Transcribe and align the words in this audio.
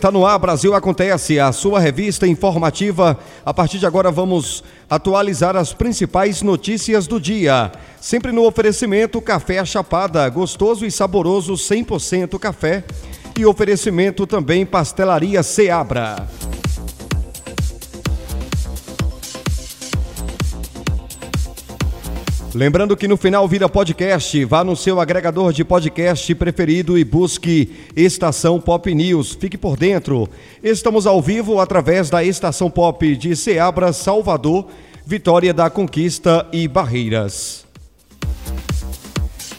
Está 0.00 0.10
no 0.10 0.24
ar, 0.24 0.38
Brasil 0.38 0.74
Acontece, 0.74 1.38
a 1.38 1.52
sua 1.52 1.78
revista 1.78 2.26
informativa. 2.26 3.18
A 3.44 3.52
partir 3.52 3.78
de 3.78 3.84
agora 3.84 4.10
vamos 4.10 4.64
atualizar 4.88 5.56
as 5.56 5.74
principais 5.74 6.40
notícias 6.40 7.06
do 7.06 7.20
dia. 7.20 7.70
Sempre 8.00 8.32
no 8.32 8.46
oferecimento 8.46 9.20
Café 9.20 9.62
Chapada, 9.62 10.26
gostoso 10.30 10.86
e 10.86 10.90
saboroso 10.90 11.52
100% 11.52 12.38
café. 12.38 12.82
E 13.38 13.44
oferecimento 13.44 14.26
também 14.26 14.64
Pastelaria 14.64 15.42
Seabra. 15.42 16.26
Lembrando 22.52 22.96
que 22.96 23.06
no 23.06 23.16
final 23.16 23.46
vira 23.46 23.68
podcast, 23.68 24.44
vá 24.44 24.64
no 24.64 24.74
seu 24.74 25.00
agregador 25.00 25.52
de 25.52 25.64
podcast 25.64 26.34
preferido 26.34 26.98
e 26.98 27.04
busque 27.04 27.70
Estação 27.94 28.60
Pop 28.60 28.92
News. 28.92 29.38
Fique 29.38 29.56
por 29.56 29.76
dentro. 29.76 30.28
Estamos 30.60 31.06
ao 31.06 31.22
vivo 31.22 31.60
através 31.60 32.10
da 32.10 32.24
Estação 32.24 32.68
Pop 32.68 33.16
de 33.16 33.36
Ceabra, 33.36 33.92
Salvador, 33.92 34.66
Vitória 35.06 35.54
da 35.54 35.70
Conquista 35.70 36.44
e 36.52 36.66
Barreiras. 36.66 37.64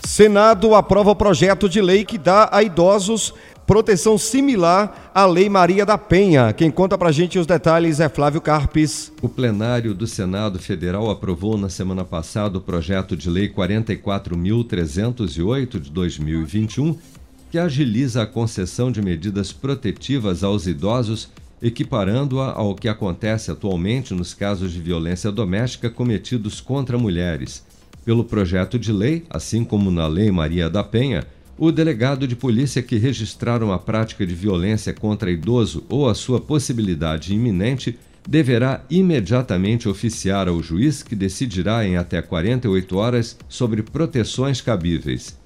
Senado 0.06 0.76
aprova 0.76 1.16
projeto 1.16 1.70
de 1.70 1.82
lei 1.82 2.04
que 2.04 2.18
dá 2.18 2.50
a 2.52 2.62
idosos 2.62 3.34
proteção 3.72 4.18
similar 4.18 5.10
à 5.16 5.26
Lei 5.26 5.48
Maria 5.48 5.86
da 5.86 5.98
Penha. 5.98 6.52
Quem 6.52 6.70
conta 6.70 6.98
pra 6.98 7.10
gente 7.10 7.40
os 7.40 7.48
detalhes 7.48 8.02
é 8.02 8.10
Flávio 8.10 8.42
Carpes. 8.42 9.14
O 9.22 9.30
plenário 9.30 9.94
do 9.94 10.06
Senado 10.06 10.60
Federal 10.60 11.10
aprovou 11.10 11.58
na 11.58 11.70
semana 11.70 12.04
passada 12.04 12.58
o 12.58 12.62
projeto 12.62 13.16
de 13.16 13.30
lei 13.30 13.48
44.308 13.48 15.80
de 15.80 15.90
2021, 15.90 16.98
que 17.50 17.58
agiliza 17.58 18.24
a 18.24 18.28
concessão 18.28 18.92
de 18.92 19.02
medidas 19.02 19.54
protetivas 19.54 20.44
aos 20.44 20.68
idosos, 20.68 21.30
equiparando-a 21.62 22.52
ao 22.52 22.76
que 22.76 22.90
acontece 22.90 23.52
atualmente 23.52 24.14
nos 24.14 24.34
casos 24.34 24.74
de 24.74 24.82
violência 24.82 25.32
doméstica 25.32 25.90
cometidos 25.90 26.60
contra 26.60 26.98
mulheres. 26.98 27.64
Pelo 28.04 28.26
projeto 28.26 28.78
de 28.78 28.92
lei, 28.92 29.24
assim 29.30 29.64
como 29.64 29.90
na 29.90 30.08
Lei 30.08 30.30
Maria 30.30 30.70
da 30.70 30.84
Penha, 30.84 31.26
o 31.64 31.72
delegado 31.72 32.28
de 32.28 32.36
polícia 32.36 32.82
que 32.82 32.98
registraram 32.98 33.72
a 33.72 33.78
prática 33.78 34.26
de 34.26 34.34
violência 34.34 34.92
contra 34.96 35.30
idoso 35.30 35.86
ou 35.88 36.10
a 36.10 36.16
sua 36.16 36.42
possibilidade 36.42 37.36
iminente 37.36 38.00
deverá 38.28 38.84
imediatamente 38.90 39.88
oficiar 39.88 40.48
ao 40.48 40.64
juiz 40.64 41.04
que 41.04 41.16
decidirá 41.16 41.86
em 41.86 41.98
até 41.98 42.20
48 42.20 42.98
horas 42.98 43.38
sobre 43.48 43.84
proteções 43.84 44.60
cabíveis. 44.60 45.40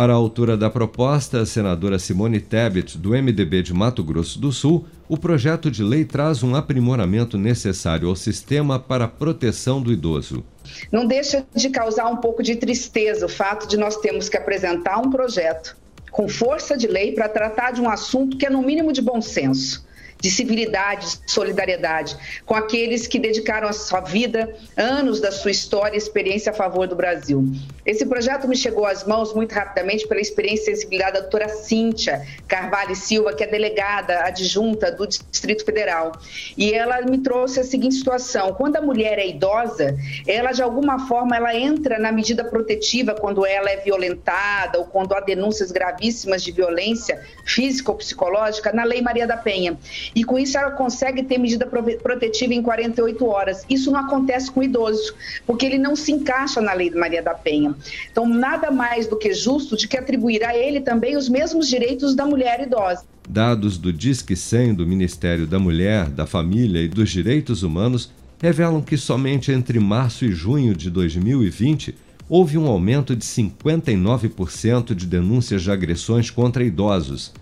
Para 0.00 0.14
a 0.14 0.16
autora 0.16 0.56
da 0.56 0.70
proposta, 0.70 1.42
a 1.42 1.44
senadora 1.44 1.98
Simone 1.98 2.40
Tebet, 2.40 2.96
do 2.96 3.10
MDB 3.10 3.60
de 3.60 3.74
Mato 3.74 4.02
Grosso 4.02 4.40
do 4.40 4.50
Sul, 4.50 4.86
o 5.06 5.18
projeto 5.18 5.70
de 5.70 5.84
lei 5.84 6.06
traz 6.06 6.42
um 6.42 6.54
aprimoramento 6.54 7.36
necessário 7.36 8.08
ao 8.08 8.16
sistema 8.16 8.78
para 8.80 9.04
a 9.04 9.08
proteção 9.08 9.78
do 9.82 9.92
idoso. 9.92 10.42
Não 10.90 11.06
deixa 11.06 11.46
de 11.54 11.68
causar 11.68 12.06
um 12.06 12.16
pouco 12.16 12.42
de 12.42 12.56
tristeza 12.56 13.26
o 13.26 13.28
fato 13.28 13.68
de 13.68 13.76
nós 13.76 13.98
termos 13.98 14.30
que 14.30 14.38
apresentar 14.38 14.96
um 14.96 15.10
projeto 15.10 15.76
com 16.10 16.26
força 16.26 16.78
de 16.78 16.86
lei 16.86 17.12
para 17.12 17.28
tratar 17.28 17.72
de 17.72 17.82
um 17.82 17.90
assunto 17.90 18.38
que 18.38 18.46
é 18.46 18.50
no 18.50 18.62
mínimo 18.62 18.94
de 18.94 19.02
bom 19.02 19.20
senso 19.20 19.86
de 20.20 20.30
civilidade, 20.30 21.18
de 21.24 21.32
solidariedade 21.32 22.16
com 22.44 22.54
aqueles 22.54 23.06
que 23.06 23.18
dedicaram 23.18 23.68
a 23.68 23.72
sua 23.72 24.00
vida, 24.00 24.54
anos 24.76 25.20
da 25.20 25.32
sua 25.32 25.50
história 25.50 25.94
e 25.94 25.98
experiência 25.98 26.52
a 26.52 26.54
favor 26.54 26.86
do 26.86 26.94
Brasil. 26.94 27.44
Esse 27.84 28.04
projeto 28.06 28.46
me 28.46 28.56
chegou 28.56 28.86
às 28.86 29.04
mãos 29.06 29.34
muito 29.34 29.52
rapidamente 29.52 30.06
pela 30.06 30.20
experiência 30.20 30.70
e 30.70 30.74
sensibilidade 30.76 31.14
da 31.14 31.20
doutora 31.20 31.48
Cíntia 31.48 32.26
Carvalho 32.46 32.94
Silva, 32.94 33.32
que 33.32 33.42
é 33.42 33.46
delegada 33.46 34.24
adjunta 34.24 34.90
do 34.92 35.06
Distrito 35.06 35.64
Federal. 35.64 36.12
E 36.56 36.72
ela 36.72 37.00
me 37.02 37.18
trouxe 37.18 37.60
a 37.60 37.64
seguinte 37.64 37.94
situação: 37.94 38.52
quando 38.52 38.76
a 38.76 38.80
mulher 38.80 39.18
é 39.18 39.28
idosa, 39.28 39.96
ela 40.26 40.52
de 40.52 40.62
alguma 40.62 41.06
forma 41.06 41.36
ela 41.36 41.54
entra 41.54 41.98
na 41.98 42.12
medida 42.12 42.44
protetiva 42.44 43.14
quando 43.14 43.46
ela 43.46 43.70
é 43.70 43.76
violentada 43.78 44.78
ou 44.78 44.84
quando 44.84 45.14
há 45.14 45.20
denúncias 45.20 45.70
gravíssimas 45.70 46.42
de 46.42 46.52
violência 46.52 47.20
física 47.44 47.90
ou 47.90 47.96
psicológica 47.96 48.72
na 48.72 48.84
Lei 48.84 49.00
Maria 49.00 49.26
da 49.26 49.36
Penha 49.36 49.78
e 50.14 50.24
com 50.24 50.38
isso 50.38 50.58
ela 50.58 50.70
consegue 50.70 51.22
ter 51.22 51.38
medida 51.38 51.66
protetiva 51.66 52.54
em 52.54 52.62
48 52.62 53.26
horas. 53.26 53.64
Isso 53.68 53.90
não 53.90 54.00
acontece 54.00 54.50
com 54.50 54.60
o 54.60 54.62
idoso, 54.62 55.14
porque 55.46 55.66
ele 55.66 55.78
não 55.78 55.94
se 55.94 56.12
encaixa 56.12 56.60
na 56.60 56.72
lei 56.72 56.90
de 56.90 56.96
Maria 56.96 57.22
da 57.22 57.34
Penha. 57.34 57.74
Então, 58.10 58.26
nada 58.28 58.70
mais 58.70 59.06
do 59.06 59.16
que 59.16 59.32
justo 59.32 59.76
de 59.76 59.86
que 59.86 59.96
atribuir 59.96 60.44
a 60.44 60.56
ele 60.56 60.80
também 60.80 61.16
os 61.16 61.28
mesmos 61.28 61.68
direitos 61.68 62.14
da 62.14 62.26
mulher 62.26 62.60
idosa. 62.60 63.04
Dados 63.28 63.78
do 63.78 63.92
Disque 63.92 64.34
100 64.34 64.74
do 64.74 64.86
Ministério 64.86 65.46
da 65.46 65.58
Mulher, 65.58 66.06
da 66.08 66.26
Família 66.26 66.82
e 66.82 66.88
dos 66.88 67.10
Direitos 67.10 67.62
Humanos 67.62 68.10
revelam 68.40 68.80
que 68.80 68.96
somente 68.96 69.52
entre 69.52 69.78
março 69.78 70.24
e 70.24 70.32
junho 70.32 70.74
de 70.74 70.90
2020 70.90 71.94
houve 72.28 72.56
um 72.56 72.66
aumento 72.66 73.14
de 73.14 73.24
59% 73.24 74.94
de 74.94 75.06
denúncias 75.06 75.62
de 75.62 75.70
agressões 75.70 76.30
contra 76.30 76.64
idosos 76.64 77.32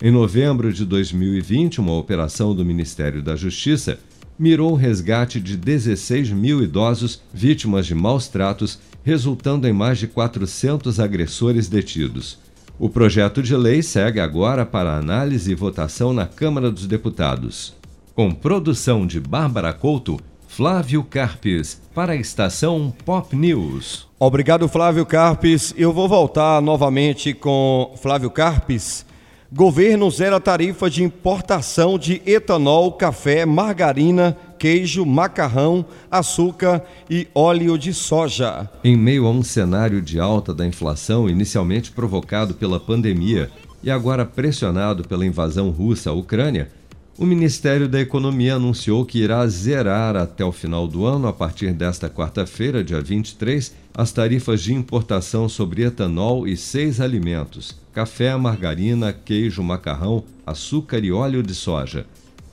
em 0.00 0.12
novembro 0.12 0.72
de 0.72 0.84
2020, 0.84 1.80
uma 1.80 1.92
operação 1.92 2.54
do 2.54 2.64
Ministério 2.64 3.20
da 3.20 3.34
Justiça 3.34 3.98
mirou 4.38 4.70
o 4.72 4.76
resgate 4.76 5.40
de 5.40 5.56
16 5.56 6.30
mil 6.30 6.62
idosos 6.62 7.20
vítimas 7.34 7.84
de 7.84 7.96
maus 7.96 8.28
tratos, 8.28 8.78
resultando 9.02 9.66
em 9.66 9.72
mais 9.72 9.98
de 9.98 10.06
400 10.06 11.00
agressores 11.00 11.68
detidos. 11.68 12.38
O 12.78 12.88
projeto 12.88 13.42
de 13.42 13.56
lei 13.56 13.82
segue 13.82 14.20
agora 14.20 14.64
para 14.64 14.96
análise 14.96 15.50
e 15.50 15.56
votação 15.56 16.12
na 16.12 16.26
Câmara 16.26 16.70
dos 16.70 16.86
Deputados. 16.86 17.74
Com 18.14 18.30
produção 18.30 19.04
de 19.04 19.18
Bárbara 19.18 19.72
Couto, 19.72 20.20
Flávio 20.46 21.02
Carpes, 21.02 21.82
para 21.92 22.12
a 22.12 22.16
estação 22.16 22.94
Pop 23.04 23.34
News. 23.34 24.06
Obrigado, 24.16 24.68
Flávio 24.68 25.04
Carpes. 25.04 25.74
Eu 25.76 25.92
vou 25.92 26.08
voltar 26.08 26.62
novamente 26.62 27.34
com 27.34 27.92
Flávio 28.00 28.30
Carpes 28.30 29.04
Governo 29.50 30.10
zera 30.10 30.38
tarifa 30.38 30.90
de 30.90 31.02
importação 31.02 31.98
de 31.98 32.20
etanol, 32.26 32.92
café, 32.92 33.46
margarina, 33.46 34.36
queijo, 34.58 35.06
macarrão, 35.06 35.86
açúcar 36.10 36.84
e 37.08 37.26
óleo 37.34 37.78
de 37.78 37.94
soja. 37.94 38.68
Em 38.84 38.94
meio 38.94 39.26
a 39.26 39.30
um 39.30 39.42
cenário 39.42 40.02
de 40.02 40.20
alta 40.20 40.52
da 40.52 40.66
inflação 40.66 41.30
inicialmente 41.30 41.90
provocado 41.90 42.52
pela 42.52 42.78
pandemia 42.78 43.50
e 43.82 43.90
agora 43.90 44.26
pressionado 44.26 45.02
pela 45.08 45.24
invasão 45.24 45.70
russa 45.70 46.10
à 46.10 46.12
Ucrânia, 46.12 46.70
o 47.16 47.24
Ministério 47.24 47.88
da 47.88 47.98
Economia 47.98 48.56
anunciou 48.56 49.04
que 49.04 49.18
irá 49.18 49.44
zerar 49.48 50.14
até 50.14 50.44
o 50.44 50.52
final 50.52 50.86
do 50.86 51.06
ano, 51.06 51.26
a 51.26 51.32
partir 51.32 51.72
desta 51.72 52.08
quarta-feira, 52.10 52.84
dia 52.84 53.00
23, 53.00 53.74
as 53.94 54.12
tarifas 54.12 54.62
de 54.62 54.74
importação 54.74 55.48
sobre 55.48 55.82
etanol 55.84 56.46
e 56.46 56.56
seis 56.56 57.00
alimentos: 57.00 57.76
café, 57.98 58.36
margarina, 58.36 59.12
queijo, 59.12 59.60
macarrão, 59.60 60.22
açúcar 60.46 61.04
e 61.04 61.10
óleo 61.10 61.42
de 61.42 61.52
soja. 61.52 62.06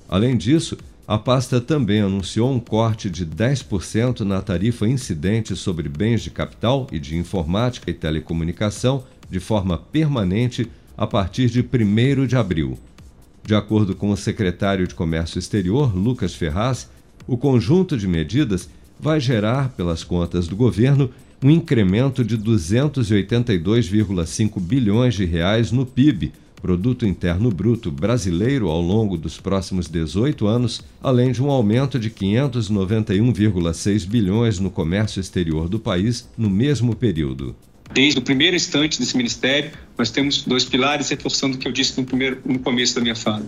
Além 0.09 0.35
disso, 0.35 0.75
a 1.07 1.19
pasta 1.19 1.61
também 1.61 2.01
anunciou 2.01 2.51
um 2.51 2.59
corte 2.59 3.11
de 3.11 3.23
10% 3.23 4.21
na 4.21 4.41
tarifa 4.41 4.87
incidente 4.87 5.55
sobre 5.55 5.87
bens 5.87 6.23
de 6.23 6.31
capital 6.31 6.87
e 6.91 6.97
de 6.97 7.15
informática 7.15 7.91
e 7.91 7.93
telecomunicação 7.93 9.03
de 9.29 9.39
forma 9.39 9.77
permanente 9.77 10.67
a 10.97 11.05
partir 11.05 11.47
de 11.47 11.61
1 11.61 12.25
de 12.25 12.35
abril. 12.35 12.79
De 13.43 13.53
acordo 13.53 13.93
com 13.93 14.09
o 14.09 14.17
secretário 14.17 14.87
de 14.87 14.95
Comércio 14.95 15.37
Exterior, 15.37 15.95
Lucas 15.95 16.33
Ferraz, 16.33 16.89
o 17.27 17.37
conjunto 17.37 17.95
de 17.95 18.07
medidas 18.07 18.67
vai 18.99 19.19
gerar, 19.19 19.69
pelas 19.77 20.03
contas 20.03 20.47
do 20.47 20.55
governo, 20.55 21.11
um 21.43 21.51
incremento 21.51 22.23
de 22.23 22.37
282,5 22.37 24.59
bilhões 24.59 25.15
de 25.15 25.25
reais 25.25 25.71
no 25.71 25.85
PIB, 25.85 26.31
produto 26.61 27.05
interno 27.05 27.51
bruto 27.51 27.91
brasileiro 27.91 28.69
ao 28.69 28.81
longo 28.81 29.17
dos 29.17 29.37
próximos 29.39 29.87
18 29.87 30.47
anos, 30.47 30.81
além 31.03 31.31
de 31.31 31.43
um 31.43 31.51
aumento 31.51 31.99
de 31.99 32.09
591,6 32.09 34.07
bilhões 34.07 34.59
no 34.59 34.71
comércio 34.71 35.19
exterior 35.19 35.69
do 35.69 35.79
país 35.79 36.27
no 36.35 36.49
mesmo 36.49 36.95
período. 36.95 37.55
Desde 37.93 38.19
o 38.19 38.21
primeiro 38.21 38.55
instante 38.55 38.99
desse 38.99 39.15
ministério, 39.15 39.71
nós 39.97 40.09
temos 40.09 40.41
dois 40.41 40.65
pilares, 40.65 41.09
reforçando 41.09 41.55
o 41.55 41.59
que 41.59 41.67
eu 41.67 41.71
disse 41.71 41.99
no, 41.99 42.05
primeiro, 42.05 42.41
no 42.43 42.57
começo 42.57 42.95
da 42.95 43.01
minha 43.01 43.15
fala. 43.15 43.45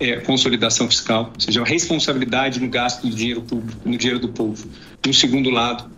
É, 0.00 0.16
consolidação 0.16 0.88
fiscal, 0.88 1.30
ou 1.34 1.40
seja, 1.40 1.60
a 1.60 1.64
responsabilidade 1.64 2.60
no 2.60 2.68
gasto 2.68 3.06
do 3.06 3.14
dinheiro 3.14 3.42
público, 3.42 3.88
no 3.88 3.96
dinheiro 3.96 4.18
do 4.18 4.28
povo. 4.28 4.66
No 5.06 5.12
segundo 5.12 5.50
lado, 5.50 5.88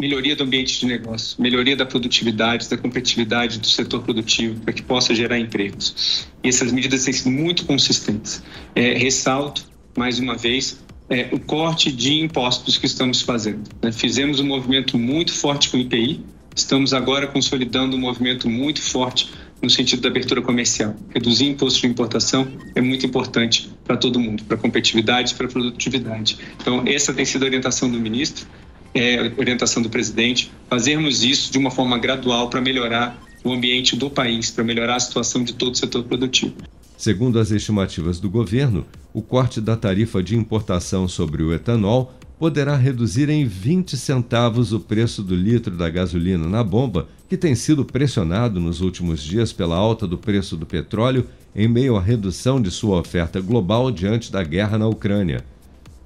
melhoria 0.00 0.34
do 0.36 0.44
ambiente 0.44 0.80
de 0.80 0.86
negócio, 0.86 1.40
melhoria 1.40 1.76
da 1.76 1.86
produtividade, 1.86 2.68
da 2.68 2.76
competitividade 2.76 3.58
do 3.58 3.66
setor 3.66 4.02
produtivo, 4.02 4.60
para 4.60 4.72
que 4.72 4.82
possa 4.82 5.14
gerar 5.14 5.38
empregos. 5.38 6.26
E 6.42 6.48
essas 6.48 6.72
medidas 6.72 7.04
têm 7.04 7.12
sido 7.12 7.30
muito 7.30 7.64
consistentes. 7.64 8.42
É, 8.74 8.94
ressalto, 8.94 9.64
mais 9.96 10.18
uma 10.18 10.36
vez, 10.36 10.78
é, 11.08 11.28
o 11.32 11.38
corte 11.38 11.92
de 11.92 12.20
impostos 12.20 12.78
que 12.78 12.86
estamos 12.86 13.20
fazendo. 13.20 13.62
Né? 13.82 13.92
Fizemos 13.92 14.40
um 14.40 14.46
movimento 14.46 14.98
muito 14.98 15.32
forte 15.32 15.68
com 15.68 15.76
o 15.76 15.80
IPI, 15.80 16.20
estamos 16.54 16.92
agora 16.94 17.26
consolidando 17.26 17.96
um 17.96 18.00
movimento 18.00 18.48
muito 18.48 18.80
forte 18.80 19.30
no 19.62 19.70
sentido 19.70 20.02
da 20.02 20.08
abertura 20.08 20.42
comercial. 20.42 20.94
Reduzir 21.12 21.46
imposto 21.46 21.80
de 21.80 21.86
importação 21.86 22.46
é 22.74 22.80
muito 22.80 23.06
importante 23.06 23.70
para 23.84 23.96
todo 23.96 24.20
mundo, 24.20 24.44
para 24.44 24.56
a 24.56 24.60
competitividade 24.60 25.34
para 25.34 25.46
a 25.46 25.48
produtividade. 25.48 26.38
Então, 26.60 26.82
essa 26.86 27.12
tem 27.12 27.24
sido 27.24 27.44
a 27.44 27.46
orientação 27.46 27.90
do 27.90 27.98
ministro 27.98 28.46
é, 28.94 29.32
orientação 29.36 29.82
do 29.82 29.90
presidente, 29.90 30.50
fazermos 30.70 31.24
isso 31.24 31.52
de 31.52 31.58
uma 31.58 31.70
forma 31.70 31.98
gradual 31.98 32.48
para 32.48 32.60
melhorar 32.60 33.20
o 33.42 33.52
ambiente 33.52 33.96
do 33.96 34.08
país, 34.08 34.50
para 34.50 34.64
melhorar 34.64 34.96
a 34.96 35.00
situação 35.00 35.42
de 35.44 35.52
todo 35.52 35.72
o 35.72 35.76
setor 35.76 36.04
produtivo. 36.04 36.54
Segundo 36.96 37.38
as 37.38 37.50
estimativas 37.50 38.20
do 38.20 38.30
governo, 38.30 38.86
o 39.12 39.20
corte 39.20 39.60
da 39.60 39.76
tarifa 39.76 40.22
de 40.22 40.36
importação 40.36 41.06
sobre 41.06 41.42
o 41.42 41.52
etanol 41.52 42.14
poderá 42.38 42.76
reduzir 42.76 43.28
em 43.28 43.44
20 43.44 43.96
centavos 43.96 44.72
o 44.72 44.80
preço 44.80 45.22
do 45.22 45.34
litro 45.34 45.76
da 45.76 45.88
gasolina 45.88 46.48
na 46.48 46.64
bomba, 46.64 47.08
que 47.28 47.36
tem 47.36 47.54
sido 47.54 47.84
pressionado 47.84 48.60
nos 48.60 48.80
últimos 48.80 49.22
dias 49.22 49.52
pela 49.52 49.76
alta 49.76 50.06
do 50.06 50.18
preço 50.18 50.56
do 50.56 50.66
petróleo 50.66 51.26
em 51.54 51.68
meio 51.68 51.96
à 51.96 52.00
redução 52.00 52.60
de 52.60 52.70
sua 52.70 52.98
oferta 52.98 53.40
global 53.40 53.90
diante 53.90 54.32
da 54.32 54.42
guerra 54.42 54.78
na 54.78 54.88
Ucrânia. 54.88 55.44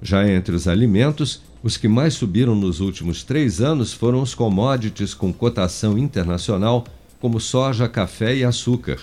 Já 0.01 0.27
entre 0.29 0.55
os 0.55 0.67
alimentos, 0.67 1.41
os 1.61 1.75
que 1.75 1.87
mais 1.87 2.13
subiram 2.13 2.55
nos 2.55 2.79
últimos 2.79 3.21
três 3.23 3.59
anos 3.59 3.91
foram 3.93 4.21
os 4.21 4.33
commodities 4.33 5.13
com 5.13 5.33
cotação 5.33 5.97
internacional, 5.97 6.85
como 7.19 7.37
soja, 7.39 7.89
café 7.89 8.33
e 8.35 8.45
açúcar. 8.45 8.99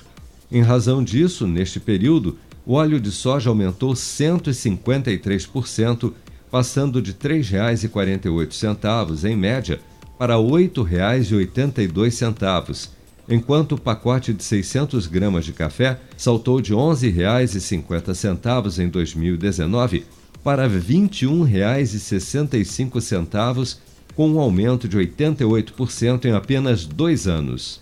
Em 0.50 0.62
razão 0.62 1.04
disso, 1.04 1.46
neste 1.46 1.78
período, 1.78 2.38
o 2.64 2.72
óleo 2.74 2.98
de 2.98 3.12
soja 3.12 3.50
aumentou 3.50 3.92
153%, 3.92 6.14
passando 6.50 7.02
de 7.02 7.10
R$ 7.10 7.18
3,48 7.18 9.24
em 9.24 9.36
média 9.36 9.78
para 10.18 10.36
R$ 10.36 10.42
8,82, 10.42 12.88
enquanto 13.28 13.72
o 13.72 13.80
pacote 13.80 14.32
de 14.32 14.42
600 14.42 15.06
gramas 15.06 15.44
de 15.44 15.52
café 15.52 16.00
saltou 16.16 16.62
de 16.62 16.72
R$ 16.72 16.78
11,50 16.78 18.82
em 18.82 18.88
2019 18.88 20.15
para 20.46 20.66
R$ 20.68 20.78
21,65, 20.78 23.78
com 24.14 24.30
um 24.30 24.38
aumento 24.38 24.86
de 24.86 24.96
88% 24.96 26.26
em 26.26 26.34
apenas 26.34 26.86
dois 26.86 27.26
anos. 27.26 27.80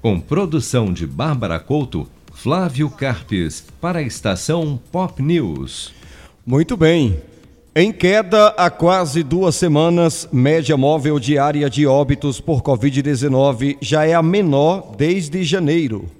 Com 0.00 0.18
produção 0.18 0.90
de 0.90 1.06
Bárbara 1.06 1.60
Couto, 1.60 2.08
Flávio 2.32 2.88
Carpes, 2.88 3.62
para 3.78 3.98
a 3.98 4.02
estação 4.02 4.80
Pop 4.90 5.22
News. 5.22 5.92
Muito 6.46 6.78
bem. 6.78 7.20
Em 7.76 7.92
queda 7.92 8.54
há 8.56 8.70
quase 8.70 9.22
duas 9.22 9.56
semanas, 9.56 10.26
média 10.32 10.78
móvel 10.78 11.18
diária 11.18 11.68
de 11.68 11.86
óbitos 11.86 12.40
por 12.40 12.62
Covid-19 12.62 13.76
já 13.82 14.06
é 14.06 14.14
a 14.14 14.22
menor 14.22 14.94
desde 14.96 15.44
janeiro. 15.44 16.10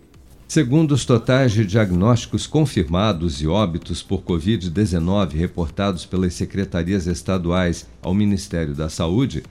Segundo 0.48 0.92
os 0.92 1.04
totais 1.04 1.52
de 1.52 1.62
diagnósticos 1.62 2.46
confirmados 2.46 3.42
e 3.42 3.46
óbitos 3.46 4.02
por 4.02 4.22
Covid-19 4.22 5.34
reportados 5.34 6.06
pelas 6.06 6.32
secretarias 6.32 7.06
estaduais 7.06 7.86
ao 8.00 8.14
Ministério 8.14 8.74
da 8.74 8.88
Saúde, 8.88 9.42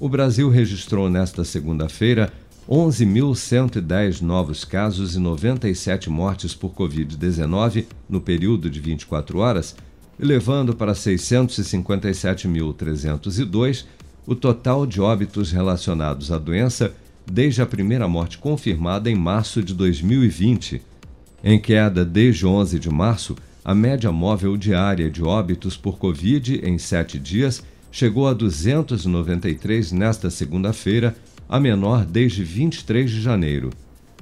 o 0.00 0.08
Brasil 0.08 0.50
registrou 0.50 1.08
nesta 1.08 1.44
segunda-feira 1.44 2.32
11.110 2.68 4.22
novos 4.22 4.64
casos 4.64 5.14
e 5.14 5.20
97 5.20 6.10
mortes 6.10 6.52
por 6.52 6.72
Covid-19 6.72 7.84
no 8.08 8.20
período 8.20 8.68
de 8.68 8.80
24 8.80 9.38
horas, 9.38 9.76
elevando 10.18 10.74
para 10.74 10.94
657.302 10.94 13.84
o 14.26 14.34
total 14.34 14.84
de 14.84 15.00
óbitos 15.00 15.52
relacionados 15.52 16.32
à 16.32 16.38
doença 16.38 16.92
desde 17.30 17.62
a 17.62 17.66
primeira 17.66 18.08
morte 18.08 18.38
confirmada 18.38 19.08
em 19.08 19.14
março 19.14 19.62
de 19.62 19.72
2020. 19.72 20.82
Em 21.42 21.58
queda 21.58 22.04
desde 22.04 22.44
11 22.46 22.78
de 22.78 22.90
março, 22.90 23.36
a 23.64 23.74
média 23.74 24.10
móvel 24.10 24.56
diária 24.56 25.10
de 25.10 25.22
óbitos 25.22 25.76
por 25.76 25.96
Covid 25.96 26.60
em 26.64 26.76
sete 26.76 27.18
dias 27.18 27.62
chegou 27.92 28.26
a 28.26 28.32
293 28.32 29.92
nesta 29.92 30.28
segunda-feira, 30.30 31.14
a 31.48 31.58
menor 31.58 32.04
desde 32.04 32.42
23 32.42 33.10
de 33.10 33.20
janeiro. 33.20 33.70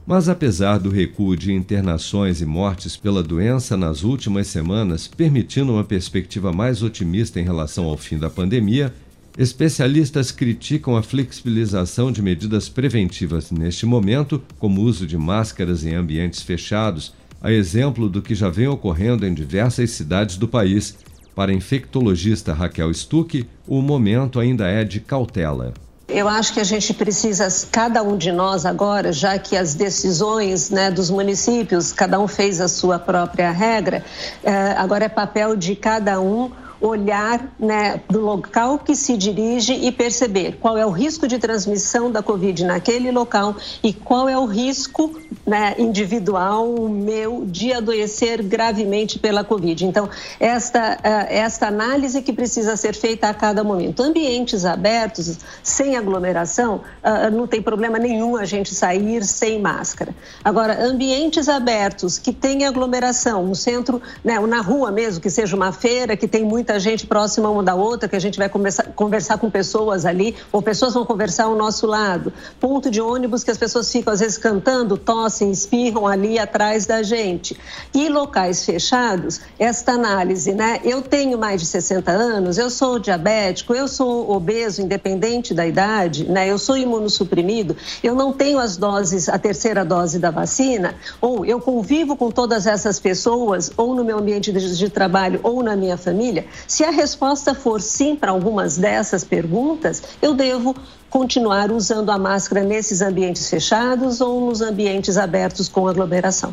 Mas 0.06 0.28
apesar 0.28 0.78
do 0.78 0.88
recuo 0.88 1.36
de 1.36 1.52
internações 1.52 2.40
e 2.40 2.46
mortes 2.46 2.96
pela 2.96 3.22
doença 3.22 3.76
nas 3.76 4.02
últimas 4.04 4.46
semanas, 4.46 5.06
permitindo 5.06 5.72
uma 5.72 5.84
perspectiva 5.84 6.50
mais 6.50 6.82
otimista 6.82 7.38
em 7.38 7.44
relação 7.44 7.84
ao 7.84 7.96
fim 7.96 8.16
da 8.16 8.30
pandemia, 8.30 8.92
Especialistas 9.38 10.32
criticam 10.32 10.96
a 10.96 11.02
flexibilização 11.02 12.10
de 12.10 12.20
medidas 12.20 12.68
preventivas 12.68 13.52
neste 13.52 13.86
momento, 13.86 14.42
como 14.58 14.80
o 14.80 14.84
uso 14.84 15.06
de 15.06 15.16
máscaras 15.16 15.84
em 15.84 15.94
ambientes 15.94 16.42
fechados, 16.42 17.14
a 17.40 17.52
exemplo 17.52 18.08
do 18.08 18.20
que 18.20 18.34
já 18.34 18.50
vem 18.50 18.66
ocorrendo 18.66 19.24
em 19.24 19.32
diversas 19.32 19.92
cidades 19.92 20.36
do 20.36 20.48
país. 20.48 20.96
Para 21.36 21.52
a 21.52 21.54
infectologista 21.54 22.52
Raquel 22.52 22.92
Stuck, 22.92 23.48
o 23.64 23.80
momento 23.80 24.40
ainda 24.40 24.66
é 24.66 24.82
de 24.82 24.98
cautela. 24.98 25.72
Eu 26.08 26.26
acho 26.26 26.52
que 26.52 26.58
a 26.58 26.64
gente 26.64 26.92
precisa, 26.92 27.46
cada 27.70 28.02
um 28.02 28.18
de 28.18 28.32
nós 28.32 28.66
agora, 28.66 29.12
já 29.12 29.38
que 29.38 29.56
as 29.56 29.72
decisões 29.72 30.68
né, 30.68 30.90
dos 30.90 31.10
municípios, 31.10 31.92
cada 31.92 32.18
um 32.18 32.26
fez 32.26 32.60
a 32.60 32.66
sua 32.66 32.98
própria 32.98 33.52
regra, 33.52 34.04
eh, 34.42 34.74
agora 34.76 35.04
é 35.04 35.08
papel 35.08 35.54
de 35.54 35.76
cada 35.76 36.20
um 36.20 36.50
olhar 36.80 37.52
né, 37.58 37.98
para 37.98 38.18
o 38.18 38.20
local 38.20 38.78
que 38.78 38.94
se 38.94 39.16
dirige 39.16 39.72
e 39.72 39.90
perceber 39.90 40.58
qual 40.60 40.76
é 40.76 40.86
o 40.86 40.90
risco 40.90 41.26
de 41.26 41.38
transmissão 41.38 42.10
da 42.10 42.22
Covid 42.22 42.64
naquele 42.64 43.10
local 43.10 43.56
e 43.82 43.92
qual 43.92 44.28
é 44.28 44.38
o 44.38 44.44
risco 44.44 45.18
né, 45.46 45.74
individual 45.78 46.88
meu 46.88 47.44
de 47.44 47.72
adoecer 47.72 48.42
gravemente 48.42 49.18
pela 49.18 49.42
Covid. 49.42 49.84
Então, 49.84 50.08
esta, 50.38 50.98
eh, 51.02 51.38
esta 51.38 51.66
análise 51.66 52.22
que 52.22 52.32
precisa 52.32 52.76
ser 52.76 52.94
feita 52.94 53.28
a 53.28 53.34
cada 53.34 53.64
momento. 53.64 54.02
Ambientes 54.02 54.64
abertos, 54.64 55.38
sem 55.62 55.96
aglomeração, 55.96 56.82
ah, 57.02 57.30
não 57.30 57.46
tem 57.46 57.62
problema 57.62 57.98
nenhum 57.98 58.36
a 58.36 58.44
gente 58.44 58.74
sair 58.74 59.24
sem 59.24 59.60
máscara. 59.60 60.14
Agora, 60.44 60.84
ambientes 60.84 61.48
abertos 61.48 62.18
que 62.18 62.32
têm 62.32 62.64
aglomeração, 62.64 63.46
no 63.46 63.54
centro, 63.54 64.00
né, 64.24 64.38
na 64.40 64.60
rua 64.60 64.90
mesmo, 64.90 65.20
que 65.20 65.30
seja 65.30 65.56
uma 65.56 65.72
feira, 65.72 66.16
que 66.16 66.28
tem 66.28 66.44
muito 66.44 66.67
muita 66.68 66.78
gente 66.78 67.06
próxima 67.06 67.48
uma 67.48 67.62
da 67.62 67.74
outra, 67.74 68.06
que 68.06 68.14
a 68.14 68.20
gente 68.20 68.36
vai 68.36 68.46
conversar, 68.46 68.84
conversar 68.94 69.38
com 69.38 69.50
pessoas 69.50 70.04
ali, 70.04 70.36
ou 70.52 70.60
pessoas 70.60 70.92
vão 70.92 71.04
conversar 71.04 71.44
ao 71.44 71.56
nosso 71.56 71.86
lado. 71.86 72.30
Ponto 72.60 72.90
de 72.90 73.00
ônibus 73.00 73.42
que 73.42 73.50
as 73.50 73.56
pessoas 73.56 73.90
ficam, 73.90 74.12
às 74.12 74.20
vezes, 74.20 74.36
cantando, 74.36 74.98
tossem, 74.98 75.50
espirram 75.50 76.06
ali 76.06 76.38
atrás 76.38 76.84
da 76.84 77.02
gente. 77.02 77.58
E 77.94 78.10
locais 78.10 78.66
fechados, 78.66 79.40
esta 79.58 79.92
análise, 79.92 80.52
né? 80.52 80.78
Eu 80.84 81.00
tenho 81.00 81.38
mais 81.38 81.62
de 81.62 81.66
60 81.66 82.10
anos, 82.12 82.58
eu 82.58 82.68
sou 82.68 82.98
diabético, 82.98 83.74
eu 83.74 83.88
sou 83.88 84.30
obeso, 84.30 84.82
independente 84.82 85.54
da 85.54 85.66
idade, 85.66 86.24
né? 86.24 86.46
Eu 86.46 86.58
sou 86.58 86.76
imunossuprimido, 86.76 87.74
eu 88.02 88.14
não 88.14 88.30
tenho 88.30 88.58
as 88.58 88.76
doses, 88.76 89.26
a 89.30 89.38
terceira 89.38 89.86
dose 89.86 90.18
da 90.18 90.30
vacina, 90.30 90.94
ou 91.18 91.46
eu 91.46 91.60
convivo 91.60 92.14
com 92.14 92.30
todas 92.30 92.66
essas 92.66 93.00
pessoas, 93.00 93.72
ou 93.74 93.94
no 93.94 94.04
meu 94.04 94.18
ambiente 94.18 94.52
de, 94.52 94.76
de 94.76 94.90
trabalho, 94.90 95.40
ou 95.42 95.62
na 95.62 95.74
minha 95.74 95.96
família, 95.96 96.44
se 96.66 96.82
a 96.84 96.90
resposta 96.90 97.54
for 97.54 97.80
sim 97.80 98.16
para 98.16 98.30
algumas 98.30 98.76
dessas 98.76 99.24
perguntas, 99.24 100.02
eu 100.20 100.34
devo 100.34 100.76
continuar 101.08 101.72
usando 101.72 102.10
a 102.10 102.18
máscara 102.18 102.62
nesses 102.62 103.00
ambientes 103.00 103.48
fechados 103.48 104.20
ou 104.20 104.48
nos 104.48 104.60
ambientes 104.60 105.16
abertos 105.16 105.66
com 105.68 105.88
aglomeração. 105.88 106.52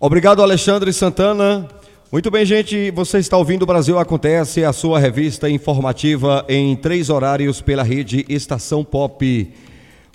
Obrigado, 0.00 0.42
Alexandre 0.42 0.92
Santana. 0.92 1.68
Muito 2.10 2.32
bem, 2.32 2.44
gente. 2.44 2.90
Você 2.90 3.18
está 3.18 3.36
ouvindo 3.36 3.62
o 3.62 3.66
Brasil 3.66 3.96
Acontece, 3.96 4.64
a 4.64 4.72
sua 4.72 4.98
revista 4.98 5.48
informativa 5.48 6.44
em 6.48 6.74
três 6.74 7.10
horários 7.10 7.60
pela 7.60 7.84
rede 7.84 8.26
Estação 8.28 8.84
Pop. 8.84 9.54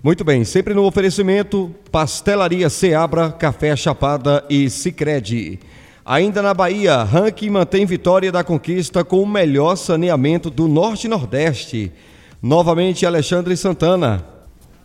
Muito 0.04 0.26
bem, 0.26 0.44
sempre 0.44 0.74
no 0.74 0.84
oferecimento 0.84 1.74
Pastelaria 1.90 2.70
Seabra, 2.70 3.32
Café 3.32 3.74
Chapada 3.74 4.44
e 4.50 4.70
Sicredi. 4.70 5.62
Ainda 6.06 6.42
na 6.42 6.54
Bahia, 6.54 7.02
ranking 7.04 7.52
mantém 7.52 7.86
vitória 7.86 8.34
da 8.34 8.44
conquista 8.44 9.02
com 9.02 9.24
o 9.24 9.26
melhor 9.26 9.78
saneamento 9.78 10.50
do 10.50 10.68
Norte 10.68 11.08
e 11.08 11.10
Nordeste. 11.10 11.90
Novamente, 12.44 13.06
Alexandre 13.06 13.56
Santana. 13.56 14.22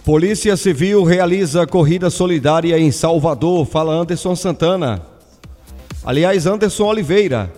Polícia 0.09 0.57
Civil 0.57 1.05
realiza 1.05 1.67
corrida 1.67 2.09
solidária 2.09 2.79
em 2.79 2.91
Salvador, 2.91 3.67
fala 3.67 3.93
Anderson 3.93 4.35
Santana. 4.35 5.03
Aliás, 6.03 6.47
Anderson 6.47 6.87
Oliveira. 6.87 7.53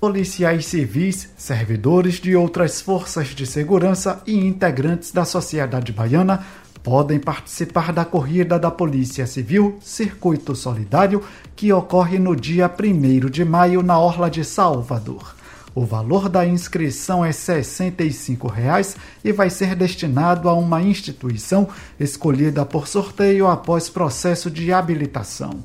Policiais 0.00 0.66
civis, 0.66 1.30
servidores 1.36 2.14
de 2.14 2.34
outras 2.34 2.80
forças 2.80 3.28
de 3.28 3.46
segurança 3.46 4.20
e 4.26 4.34
integrantes 4.34 5.12
da 5.12 5.24
sociedade 5.24 5.92
baiana 5.92 6.44
podem 6.82 7.20
participar 7.20 7.92
da 7.92 8.04
corrida 8.04 8.58
da 8.58 8.68
Polícia 8.68 9.24
Civil 9.24 9.78
Circuito 9.80 10.56
Solidário, 10.56 11.22
que 11.54 11.72
ocorre 11.72 12.18
no 12.18 12.34
dia 12.34 12.68
1 12.68 13.30
de 13.30 13.44
maio 13.44 13.80
na 13.80 13.96
Orla 13.96 14.28
de 14.28 14.44
Salvador. 14.44 15.36
O 15.74 15.86
valor 15.86 16.28
da 16.28 16.46
inscrição 16.46 17.24
é 17.24 17.32
65 17.32 18.46
reais 18.46 18.94
e 19.24 19.32
vai 19.32 19.48
ser 19.48 19.74
destinado 19.74 20.48
a 20.48 20.54
uma 20.54 20.82
instituição 20.82 21.66
escolhida 21.98 22.66
por 22.66 22.86
sorteio 22.86 23.46
após 23.46 23.88
processo 23.88 24.50
de 24.50 24.70
habilitação. 24.70 25.64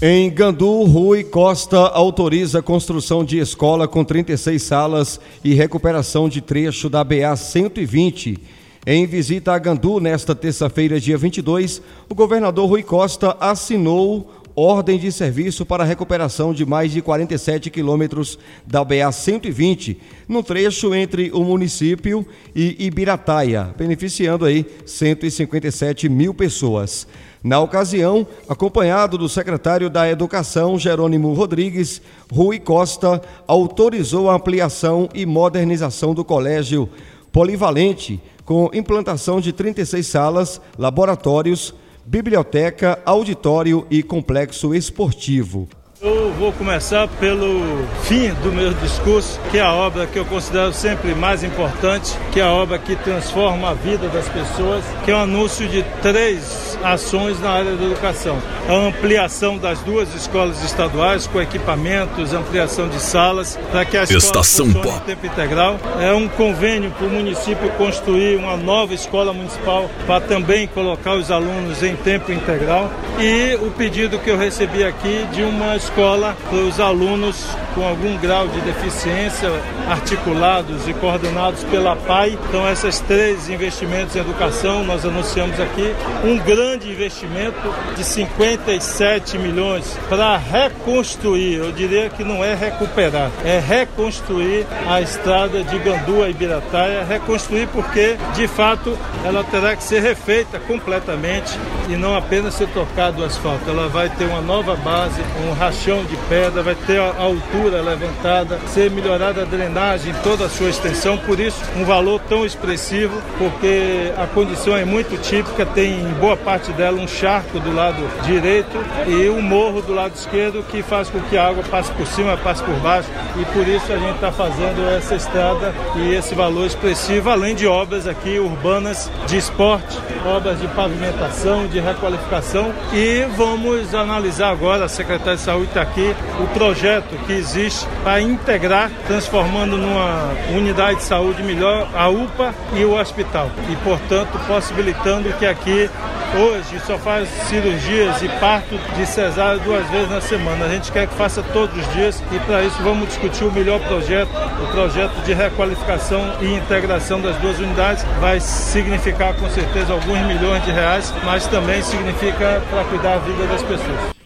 Em 0.00 0.30
Gandu, 0.30 0.84
Rui 0.84 1.24
Costa 1.24 1.76
autoriza 1.76 2.60
a 2.60 2.62
construção 2.62 3.24
de 3.24 3.36
escola 3.38 3.88
com 3.88 4.04
36 4.04 4.62
salas 4.62 5.20
e 5.42 5.54
recuperação 5.54 6.28
de 6.28 6.40
trecho 6.40 6.88
da 6.88 7.02
BA 7.02 7.34
120. 7.34 8.38
Em 8.86 9.06
visita 9.08 9.52
a 9.52 9.58
Gandu 9.58 9.98
nesta 9.98 10.36
terça-feira, 10.36 11.00
dia 11.00 11.18
22, 11.18 11.82
o 12.08 12.14
governador 12.14 12.68
Rui 12.68 12.84
Costa 12.84 13.36
assinou 13.40 14.30
ordem 14.54 15.00
de 15.00 15.10
serviço 15.10 15.66
para 15.66 15.82
a 15.82 15.86
recuperação 15.86 16.54
de 16.54 16.64
mais 16.64 16.92
de 16.92 17.02
47 17.02 17.68
quilômetros 17.68 18.38
da 18.64 18.84
BA 18.84 19.10
120, 19.10 19.98
no 20.28 20.44
trecho 20.44 20.94
entre 20.94 21.32
o 21.32 21.42
município 21.42 22.24
e 22.54 22.86
Ibirataia, 22.86 23.74
beneficiando 23.76 24.44
aí 24.44 24.64
157 24.86 26.08
mil 26.08 26.32
pessoas. 26.32 27.04
Na 27.48 27.60
ocasião, 27.60 28.26
acompanhado 28.46 29.16
do 29.16 29.26
secretário 29.26 29.88
da 29.88 30.06
Educação, 30.06 30.78
Jerônimo 30.78 31.32
Rodrigues, 31.32 32.02
Rui 32.30 32.58
Costa 32.58 33.22
autorizou 33.46 34.28
a 34.28 34.34
ampliação 34.34 35.08
e 35.14 35.24
modernização 35.24 36.12
do 36.12 36.22
colégio 36.22 36.90
polivalente, 37.32 38.20
com 38.44 38.68
implantação 38.74 39.40
de 39.40 39.50
36 39.50 40.06
salas, 40.06 40.60
laboratórios, 40.76 41.72
biblioteca, 42.04 43.00
auditório 43.06 43.86
e 43.90 44.02
complexo 44.02 44.74
esportivo. 44.74 45.66
Eu 46.00 46.32
vou 46.34 46.52
começar 46.52 47.08
pelo 47.18 47.60
fim 48.04 48.32
do 48.34 48.52
meu 48.52 48.72
discurso, 48.72 49.40
que 49.50 49.58
é 49.58 49.62
a 49.62 49.72
obra 49.72 50.06
que 50.06 50.16
eu 50.16 50.24
considero 50.24 50.72
sempre 50.72 51.12
mais 51.12 51.42
importante, 51.42 52.16
que 52.30 52.38
é 52.38 52.44
a 52.44 52.52
obra 52.52 52.78
que 52.78 52.94
transforma 52.94 53.70
a 53.70 53.74
vida 53.74 54.08
das 54.08 54.28
pessoas, 54.28 54.84
que 55.04 55.10
é 55.10 55.14
o 55.14 55.18
anúncio 55.18 55.66
de 55.66 55.82
três 56.00 56.77
ações 56.82 57.40
na 57.40 57.50
área 57.50 57.76
da 57.76 57.84
educação. 57.84 58.38
A 58.68 58.72
ampliação 58.72 59.58
das 59.58 59.80
duas 59.80 60.14
escolas 60.14 60.62
estaduais 60.62 61.26
com 61.26 61.40
equipamentos, 61.40 62.32
ampliação 62.32 62.88
de 62.88 63.00
salas, 63.00 63.58
para 63.70 63.84
que 63.84 63.96
a 63.96 64.02
escola 64.02 64.18
Estação 64.18 64.66
funcione 64.66 64.96
em 64.96 65.00
tempo 65.00 65.26
integral. 65.26 65.78
É 66.00 66.12
um 66.12 66.28
convênio 66.28 66.90
para 66.90 67.06
o 67.06 67.10
município 67.10 67.70
construir 67.72 68.36
uma 68.36 68.56
nova 68.56 68.94
escola 68.94 69.32
municipal 69.32 69.90
para 70.06 70.20
também 70.20 70.66
colocar 70.66 71.14
os 71.14 71.30
alunos 71.30 71.82
em 71.82 71.96
tempo 71.96 72.32
integral. 72.32 72.90
E 73.18 73.56
o 73.56 73.70
pedido 73.70 74.18
que 74.18 74.30
eu 74.30 74.36
recebi 74.36 74.84
aqui 74.84 75.26
de 75.32 75.42
uma 75.42 75.76
escola 75.76 76.36
para 76.48 76.58
os 76.58 76.78
alunos 76.78 77.46
com 77.74 77.86
algum 77.86 78.16
grau 78.18 78.48
de 78.48 78.60
deficiência, 78.60 79.50
articulados 79.88 80.88
e 80.88 80.94
coordenados 80.94 81.64
pela 81.64 81.96
PAI. 81.96 82.38
Então, 82.48 82.70
esses 82.70 83.00
três 83.00 83.48
investimentos 83.48 84.14
em 84.16 84.20
educação, 84.20 84.84
nós 84.84 85.04
anunciamos 85.04 85.58
aqui 85.60 85.94
um 86.24 86.38
grande 86.38 86.67
investimento 86.74 87.74
de 87.96 88.04
57 88.04 89.38
milhões 89.38 89.98
para 90.08 90.36
reconstruir, 90.36 91.54
eu 91.54 91.72
diria 91.72 92.08
que 92.10 92.24
não 92.24 92.44
é 92.44 92.54
recuperar, 92.54 93.30
é 93.44 93.58
reconstruir 93.58 94.66
a 94.86 95.00
estrada 95.00 95.62
de 95.62 95.78
Gandu 95.78 96.22
a 96.22 96.28
Ibirataia, 96.28 97.04
reconstruir 97.04 97.68
porque, 97.68 98.16
de 98.34 98.46
fato, 98.48 98.96
ela 99.24 99.44
terá 99.44 99.76
que 99.76 99.82
ser 99.82 100.00
refeita 100.00 100.58
completamente 100.58 101.58
e 101.88 101.96
não 101.96 102.16
apenas 102.16 102.54
ser 102.54 102.68
tocado 102.68 103.22
o 103.22 103.24
asfalto. 103.24 103.68
Ela 103.68 103.88
vai 103.88 104.08
ter 104.08 104.24
uma 104.24 104.40
nova 104.40 104.76
base, 104.76 105.20
um 105.46 105.52
rachão 105.52 106.04
de 106.04 106.16
pedra, 106.28 106.62
vai 106.62 106.74
ter 106.74 107.00
a 107.00 107.14
altura 107.18 107.80
levantada, 107.80 108.58
ser 108.68 108.90
melhorada 108.90 109.42
a 109.42 109.44
drenagem 109.44 110.12
em 110.12 110.22
toda 110.22 110.46
a 110.46 110.48
sua 110.48 110.68
extensão, 110.68 111.16
por 111.18 111.38
isso 111.38 111.58
um 111.76 111.84
valor 111.84 112.20
tão 112.28 112.44
expressivo, 112.44 113.20
porque 113.38 114.12
a 114.16 114.26
condição 114.26 114.76
é 114.76 114.84
muito 114.84 115.20
típica, 115.20 115.64
tem 115.66 116.00
em 116.00 116.14
boa 116.14 116.36
parte 116.36 116.57
dela 116.72 117.00
um 117.00 117.06
charco 117.06 117.60
do 117.60 117.74
lado 117.74 118.02
direito 118.24 118.76
e 119.06 119.28
um 119.28 119.40
morro 119.40 119.80
do 119.80 119.94
lado 119.94 120.14
esquerdo 120.14 120.62
que 120.68 120.82
faz 120.82 121.08
com 121.08 121.20
que 121.20 121.36
a 121.36 121.48
água 121.48 121.62
passe 121.70 121.90
por 121.92 122.06
cima, 122.06 122.36
passe 122.36 122.62
por 122.62 122.74
baixo. 122.76 123.08
E 123.36 123.44
por 123.46 123.66
isso 123.66 123.92
a 123.92 123.96
gente 123.96 124.14
está 124.14 124.32
fazendo 124.32 124.88
essa 124.90 125.14
estrada 125.14 125.74
e 125.96 126.14
esse 126.14 126.34
valor 126.34 126.66
expressivo, 126.66 127.30
além 127.30 127.54
de 127.54 127.66
obras 127.66 128.06
aqui 128.06 128.38
urbanas 128.38 129.10
de 129.26 129.36
esporte, 129.36 129.98
obras 130.26 130.60
de 130.60 130.66
pavimentação, 130.68 131.66
de 131.66 131.80
requalificação. 131.80 132.72
E 132.92 133.26
vamos 133.36 133.94
analisar 133.94 134.50
agora, 134.50 134.84
a 134.84 134.88
Secretaria 134.88 135.36
de 135.36 135.42
Saúde 135.42 135.68
está 135.68 135.82
aqui, 135.82 136.14
o 136.40 136.46
projeto 136.48 137.16
que 137.26 137.32
existe 137.32 137.86
para 138.02 138.20
integrar, 138.20 138.90
transformando 139.06 139.76
numa 139.76 140.32
unidade 140.52 140.98
de 140.98 141.04
saúde 141.04 141.42
melhor 141.42 141.88
a 141.94 142.08
UPA 142.08 142.54
e 142.74 142.84
o 142.84 142.98
hospital. 142.98 143.50
E, 143.70 143.76
portanto, 143.76 144.38
possibilitando 144.46 145.32
que 145.34 145.46
aqui 145.46 145.88
hoje 146.36 146.80
só 146.86 146.98
faz 146.98 147.28
cirurgias 147.48 148.22
e 148.22 148.28
parto 148.40 148.78
de 148.96 149.06
cesárea 149.06 149.58
duas 149.60 149.88
vezes 149.90 150.10
na 150.10 150.20
semana. 150.20 150.66
A 150.66 150.68
gente 150.68 150.90
quer 150.92 151.06
que 151.06 151.14
faça 151.14 151.42
todos 151.42 151.76
os 151.76 151.92
dias 151.92 152.22
e 152.32 152.38
para 152.40 152.62
isso 152.62 152.82
vamos 152.82 153.08
discutir 153.08 153.44
o 153.44 153.52
melhor 153.52 153.80
projeto, 153.80 154.30
o 154.62 154.72
projeto 154.72 155.14
de 155.24 155.32
requalificação 155.32 156.20
e 156.40 156.54
integração 156.54 157.20
das 157.20 157.36
duas 157.36 157.58
unidades. 157.58 158.04
Vai 158.20 158.40
significar 158.40 159.34
com 159.36 159.48
certeza 159.50 159.92
alguns 159.92 160.20
milhões 160.26 160.64
de 160.64 160.70
reais, 160.70 161.12
mas 161.24 161.46
também 161.46 161.82
significa 161.82 162.62
para 162.70 162.84
cuidar 162.84 163.18
da 163.18 163.24
vida 163.24 163.46
das 163.46 163.62
pessoas. 163.62 164.18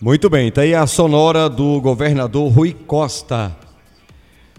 Muito 0.00 0.30
bem, 0.30 0.50
tá 0.50 0.62
aí 0.62 0.74
a 0.74 0.86
sonora 0.86 1.48
do 1.48 1.80
governador 1.80 2.50
Rui 2.50 2.74
Costa. 2.86 3.54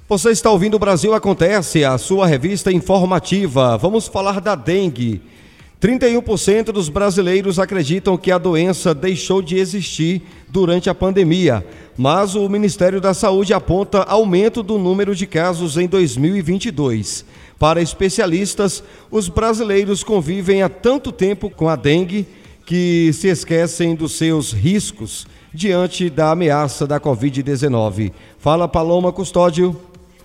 Você 0.08 0.30
está 0.32 0.52
ouvindo 0.52 0.76
o 0.76 0.80
Brasil 0.80 1.14
Acontece, 1.14 1.86
a 1.86 1.98
sua 1.98 2.28
revista 2.28 2.72
informativa. 2.72 3.78
Vamos 3.78 4.08
falar 4.08 4.42
da 4.42 4.56
dengue. 4.56 5.22
31% 5.82 6.66
dos 6.66 6.90
brasileiros 6.90 7.58
acreditam 7.58 8.16
que 8.16 8.32
a 8.32 8.38
doença 8.38 8.94
deixou 8.94 9.42
de 9.42 9.58
existir 9.58 10.22
durante 10.48 10.92
a 10.92 10.94
pandemia, 10.94 11.66
mas 11.98 12.36
o 12.36 12.48
Ministério 12.48 13.02
da 13.02 13.16
Saúde 13.16 13.52
aponta 13.52 14.04
aumento 14.04 14.62
do 14.62 14.78
número 14.78 15.16
de 15.16 15.26
casos 15.26 15.78
em 15.78 15.88
2022. 15.88 17.26
Para 17.58 17.82
especialistas, 17.82 18.84
os 19.10 19.28
brasileiros 19.28 20.04
convivem 20.04 20.62
há 20.62 20.70
tanto 20.70 21.12
tempo 21.12 21.50
com 21.50 21.68
a 21.68 21.76
dengue 21.76 22.28
que 22.64 23.12
se 23.14 23.28
esquecem 23.28 23.96
dos 23.96 24.12
seus 24.12 24.54
riscos 24.54 25.26
diante 25.52 26.12
da 26.12 26.30
ameaça 26.30 26.86
da 26.86 27.00
Covid-19. 27.00 28.12
Fala 28.38 28.68
Paloma 28.68 29.12
Custódio. 29.12 29.76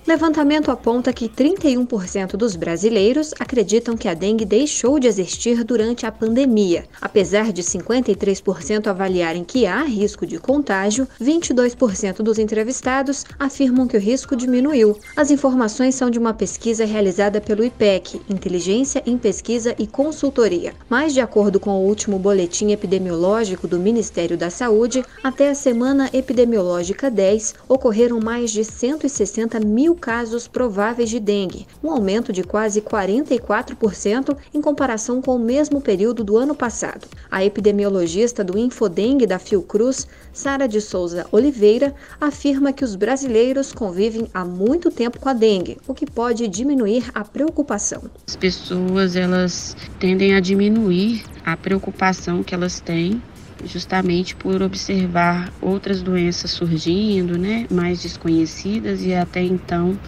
Levantamento 0.07 0.71
aponta 0.71 1.13
que 1.13 1.29
31% 1.29 2.37
dos 2.37 2.55
brasileiros 2.55 3.35
acreditam 3.41 3.97
que 3.97 4.07
a 4.07 4.15
dengue 4.15 4.45
deixou 4.45 5.01
de 5.01 5.09
existir 5.09 5.65
durante 5.65 6.07
a 6.07 6.13
pandemia. 6.13 6.85
Apesar 7.01 7.53
de 7.53 7.61
53% 7.61 8.87
avaliarem 8.87 9.43
que 9.43 9.67
há 9.67 9.83
risco 9.83 10.25
de 10.25 10.39
contágio, 10.39 11.09
22% 11.21 12.19
dos 12.23 12.39
entrevistados 12.39 13.25
afirmam 13.37 13.89
que 13.89 13.97
o 13.97 14.01
risco 14.01 14.37
diminuiu. 14.37 14.97
As 15.17 15.33
informações 15.33 15.97
são 15.97 16.09
de 16.09 16.21
uma 16.21 16.33
pesquisa 16.33 16.85
realizada 16.85 17.41
pelo 17.41 17.65
IPEC, 17.65 18.21
Inteligência 18.31 19.03
em 19.05 19.19
Pesquisa 19.19 19.75
e 19.77 19.89
Consultoria. 19.89 20.73
Mas, 20.89 21.15
de 21.15 21.21
acordo 21.21 21.59
com 21.59 21.71
o 21.71 21.85
último 21.85 22.17
boletim 22.17 22.71
epidemiológico 22.71 23.67
do 23.67 23.77
Ministério 23.77 24.39
da 24.39 24.51
Saúde, 24.51 25.05
até 25.25 25.51
a 25.51 25.55
semana 25.55 26.09
epidemiológica 26.13 27.11
10, 27.11 27.57
ocorreram 27.69 28.21
mais 28.21 28.53
de 28.53 28.63
160 28.63 29.59
mil 29.59 29.96
casos 29.97 30.47
prováveis 30.47 31.11
de 31.11 31.19
dengue, 31.19 31.67
um 31.83 31.91
aumento 31.91 32.33
de 32.33 32.43
quase 32.43 32.81
44% 32.81 34.37
em 34.55 34.61
comparação 34.61 35.21
com 35.21 35.35
o 35.35 35.39
mesmo 35.39 35.81
período 35.81 36.23
do 36.23 36.37
ano 36.37 36.55
passado. 36.55 37.09
A 37.31 37.45
epidemiologista 37.45 38.45
do 38.45 38.59
Infodengue 38.59 39.27
da 39.27 39.39
Fiocruz, 39.39 40.07
Sara 40.33 40.69
de 40.69 40.81
Souza 40.81 41.27
Oliveira, 41.33 41.95
afirma 42.21 42.73
que 42.73 42.85
os 42.85 42.95
brasileiros 42.95 43.73
convivem 43.73 44.29
há 44.33 44.45
muito 44.45 44.91
tempo 44.91 45.19
com 45.19 45.29
a 45.29 45.33
dengue, 45.33 45.79
o 45.89 45.95
que 45.95 46.07
pode 46.07 46.47
diminuir 46.47 47.11
a 47.15 47.25
preocupação. 47.25 48.03
As 48.29 48.37
pessoas 48.37 49.17
elas 49.17 49.77
tendem 49.99 50.35
a 50.35 50.41
diminuir 50.41 51.25
a 51.45 51.57
preocupação 51.57 52.43
que 52.43 52.55
elas 52.55 52.81
têm 52.81 53.23
justamente 53.65 54.35
por 54.37 54.63
observar 54.63 55.53
outras 55.61 56.03
doenças 56.03 56.51
surgindo, 56.51 57.39
né, 57.39 57.67
mais 57.71 58.03
desconhecidas 58.03 59.05
e 59.05 59.15
até 59.15 59.43
então 59.43 59.99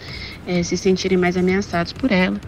é, 0.45 0.61
se 0.63 0.77
sentirem 0.77 1.17
mais 1.17 1.35
ameaçados 1.35 1.93
por 1.93 2.11
ela. 2.11 2.39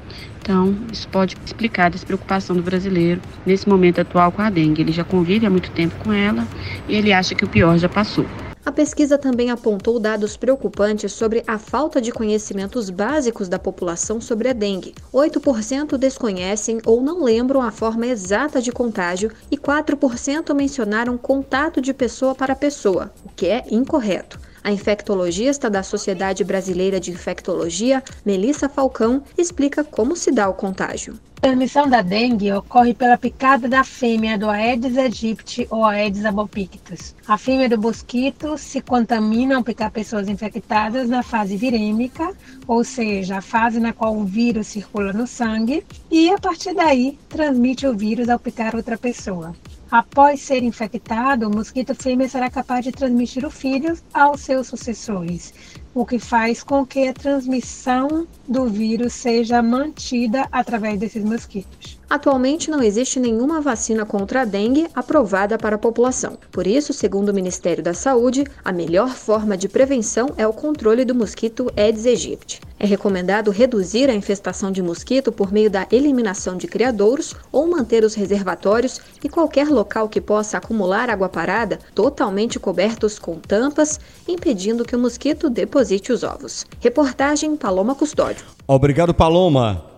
Então, 0.41 0.75
isso 0.91 1.07
pode 1.07 1.37
explicar 1.45 1.85
a 1.85 1.89
despreocupação 1.89 2.55
do 2.55 2.63
brasileiro 2.63 3.21
nesse 3.45 3.69
momento 3.69 4.01
atual 4.01 4.31
com 4.31 4.41
a 4.41 4.49
dengue. 4.49 4.81
Ele 4.81 4.91
já 4.91 5.03
convive 5.03 5.45
há 5.45 5.49
muito 5.49 5.69
tempo 5.71 5.95
com 6.03 6.11
ela 6.11 6.47
e 6.87 6.95
ele 6.95 7.13
acha 7.13 7.35
que 7.35 7.45
o 7.45 7.47
pior 7.47 7.77
já 7.77 7.87
passou. 7.87 8.25
A 8.63 8.71
pesquisa 8.71 9.17
também 9.17 9.49
apontou 9.49 9.99
dados 9.99 10.37
preocupantes 10.37 11.11
sobre 11.13 11.43
a 11.47 11.57
falta 11.57 11.99
de 11.99 12.11
conhecimentos 12.11 12.91
básicos 12.91 13.49
da 13.49 13.57
população 13.57 14.21
sobre 14.21 14.49
a 14.49 14.53
dengue. 14.53 14.93
8% 15.11 15.97
desconhecem 15.97 16.79
ou 16.85 17.01
não 17.01 17.23
lembram 17.23 17.59
a 17.59 17.71
forma 17.71 18.05
exata 18.05 18.61
de 18.61 18.71
contágio 18.71 19.31
e 19.49 19.57
4% 19.57 20.53
mencionaram 20.53 21.17
contato 21.17 21.81
de 21.81 21.91
pessoa 21.91 22.35
para 22.35 22.55
pessoa, 22.55 23.11
o 23.25 23.29
que 23.29 23.47
é 23.47 23.63
incorreto. 23.71 24.39
A 24.63 24.71
infectologista 24.71 25.71
da 25.71 25.81
Sociedade 25.81 26.43
Brasileira 26.43 26.99
de 26.99 27.09
Infectologia, 27.09 28.03
Melissa 28.23 28.69
Falcão, 28.69 29.23
explica 29.35 29.83
como 29.83 30.15
se 30.15 30.31
dá 30.31 30.47
o 30.47 30.53
contágio. 30.53 31.19
A 31.37 31.41
transmissão 31.41 31.89
da 31.89 32.03
dengue 32.03 32.53
ocorre 32.53 32.93
pela 32.93 33.17
picada 33.17 33.67
da 33.67 33.83
fêmea 33.83 34.37
do 34.37 34.47
Aedes 34.47 34.95
aegypti 34.95 35.65
ou 35.71 35.83
Aedes 35.83 36.23
albopictus. 36.23 37.15
A 37.27 37.35
fêmea 37.39 37.67
do 37.67 37.81
mosquito 37.81 38.55
se 38.59 38.79
contamina 38.79 39.55
ao 39.55 39.63
picar 39.63 39.89
pessoas 39.89 40.29
infectadas 40.29 41.09
na 41.09 41.23
fase 41.23 41.57
virêmica, 41.57 42.31
ou 42.67 42.83
seja, 42.83 43.37
a 43.37 43.41
fase 43.41 43.79
na 43.79 43.91
qual 43.91 44.15
o 44.15 44.23
vírus 44.23 44.67
circula 44.67 45.11
no 45.11 45.25
sangue, 45.25 45.83
e 46.11 46.29
a 46.29 46.37
partir 46.37 46.75
daí 46.75 47.17
transmite 47.27 47.87
o 47.87 47.97
vírus 47.97 48.29
ao 48.29 48.37
picar 48.37 48.75
outra 48.75 48.95
pessoa. 48.95 49.55
Após 49.91 50.39
ser 50.39 50.63
infectado, 50.63 51.49
o 51.49 51.53
mosquito 51.53 51.93
fêmea 51.93 52.29
será 52.29 52.49
capaz 52.49 52.85
de 52.85 52.93
transmitir 52.93 53.45
o 53.45 53.51
filho 53.51 53.93
aos 54.13 54.39
seus 54.39 54.67
sucessores, 54.67 55.53
o 55.93 56.05
que 56.05 56.17
faz 56.17 56.63
com 56.63 56.85
que 56.85 57.09
a 57.09 57.13
transmissão 57.13 58.25
do 58.47 58.67
vírus 58.67 59.11
seja 59.11 59.61
mantida 59.61 60.47
através 60.49 60.97
desses 60.97 61.25
mosquitos. 61.25 62.00
Atualmente 62.11 62.69
não 62.69 62.83
existe 62.83 63.21
nenhuma 63.21 63.61
vacina 63.61 64.05
contra 64.05 64.41
a 64.41 64.45
dengue 64.45 64.85
aprovada 64.93 65.57
para 65.57 65.77
a 65.77 65.79
população. 65.79 66.37
Por 66.51 66.67
isso, 66.67 66.91
segundo 66.91 67.29
o 67.29 67.33
Ministério 67.33 67.81
da 67.81 67.93
Saúde, 67.93 68.43
a 68.65 68.73
melhor 68.73 69.11
forma 69.11 69.55
de 69.55 69.69
prevenção 69.69 70.27
é 70.35 70.45
o 70.45 70.51
controle 70.51 71.05
do 71.05 71.15
mosquito 71.15 71.71
Aedes 71.73 72.05
aegypti. 72.05 72.59
É 72.77 72.85
recomendado 72.85 73.49
reduzir 73.49 74.09
a 74.09 74.13
infestação 74.13 74.73
de 74.73 74.81
mosquito 74.81 75.31
por 75.31 75.53
meio 75.53 75.71
da 75.71 75.87
eliminação 75.89 76.57
de 76.57 76.67
criadouros 76.67 77.33
ou 77.49 77.65
manter 77.65 78.03
os 78.03 78.13
reservatórios 78.13 78.99
e 79.23 79.29
qualquer 79.29 79.69
local 79.69 80.09
que 80.09 80.19
possa 80.19 80.57
acumular 80.57 81.09
água 81.09 81.29
parada 81.29 81.79
totalmente 81.95 82.59
cobertos 82.59 83.17
com 83.17 83.35
tampas, 83.35 84.01
impedindo 84.27 84.83
que 84.83 84.97
o 84.97 84.99
mosquito 84.99 85.49
deposite 85.49 86.11
os 86.11 86.23
ovos. 86.23 86.65
Reportagem 86.81 87.55
Paloma 87.55 87.95
Custódio. 87.95 88.45
Obrigado, 88.67 89.13
Paloma. 89.13 89.90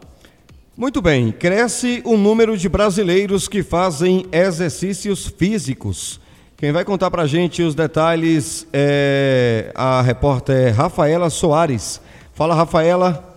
Muito 0.76 1.04
bem, 1.04 1.32
cresce 1.32 2.02
o 2.04 2.18
número 2.18 2.58
de 2.58 2.68
brasileiros 2.68 3.48
que 3.48 3.62
fazem 3.62 4.26
exercícios 4.32 5.28
físicos. 5.28 6.20
Quem 6.58 6.72
vai 6.72 6.84
contar 6.84 7.12
para 7.12 7.22
a 7.22 7.28
gente 7.28 7.62
os 7.62 7.76
detalhes 7.76 8.66
é 8.74 9.72
a 9.76 10.02
repórter 10.02 10.74
Rafaela 10.74 11.30
Soares. 11.30 12.02
Fala, 12.34 12.56
Rafaela. 12.56 13.33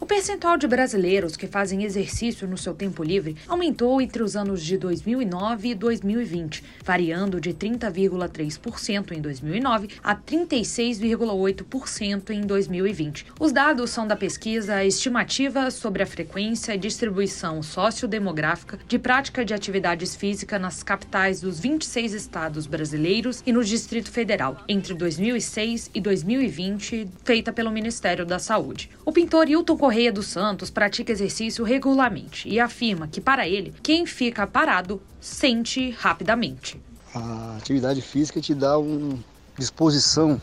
O 0.00 0.06
percentual 0.06 0.56
de 0.56 0.68
brasileiros 0.68 1.36
que 1.36 1.48
fazem 1.48 1.82
exercício 1.82 2.46
no 2.46 2.56
seu 2.56 2.72
tempo 2.72 3.02
livre 3.02 3.34
aumentou 3.48 4.00
entre 4.00 4.22
os 4.22 4.36
anos 4.36 4.62
de 4.62 4.78
2009 4.78 5.70
e 5.70 5.74
2020, 5.74 6.62
variando 6.84 7.40
de 7.40 7.52
30,3% 7.52 9.10
em 9.10 9.20
2009 9.20 9.88
a 10.02 10.14
36,8% 10.14 12.30
em 12.30 12.42
2020. 12.42 13.26
Os 13.40 13.50
dados 13.50 13.90
são 13.90 14.06
da 14.06 14.14
pesquisa 14.14 14.84
Estimativa 14.84 15.68
sobre 15.68 16.04
a 16.04 16.06
frequência 16.06 16.76
e 16.76 16.78
distribuição 16.78 17.60
sociodemográfica 17.60 18.78
de 18.86 19.00
prática 19.00 19.44
de 19.44 19.52
atividades 19.52 20.14
físicas 20.14 20.60
nas 20.60 20.84
capitais 20.84 21.40
dos 21.40 21.58
26 21.58 22.12
estados 22.12 22.68
brasileiros 22.68 23.42
e 23.44 23.52
no 23.52 23.64
Distrito 23.64 24.12
Federal, 24.12 24.58
entre 24.68 24.94
2006 24.94 25.90
e 25.92 26.00
2020, 26.00 27.08
feita 27.24 27.52
pelo 27.52 27.72
Ministério 27.72 28.24
da 28.24 28.38
Saúde. 28.38 28.88
O 29.04 29.10
pintor 29.10 29.48
Hilton 29.48 29.87
Correia 29.88 30.12
dos 30.12 30.26
Santos 30.26 30.68
pratica 30.68 31.10
exercício 31.10 31.64
regularmente 31.64 32.46
e 32.46 32.60
afirma 32.60 33.08
que, 33.08 33.22
para 33.22 33.48
ele, 33.48 33.72
quem 33.82 34.04
fica 34.04 34.46
parado 34.46 35.00
sente 35.18 35.92
rapidamente. 35.92 36.78
A 37.14 37.56
atividade 37.56 38.02
física 38.02 38.38
te 38.38 38.54
dá 38.54 38.76
uma 38.76 39.18
disposição, 39.58 40.38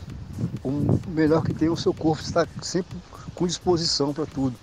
o 0.64 0.98
melhor 1.10 1.44
que 1.44 1.54
tem 1.54 1.68
o 1.68 1.76
seu 1.76 1.94
corpo 1.94 2.24
está 2.24 2.44
sempre 2.60 2.96
com 3.36 3.46
disposição 3.46 4.12
para 4.12 4.26
tudo. 4.26 4.56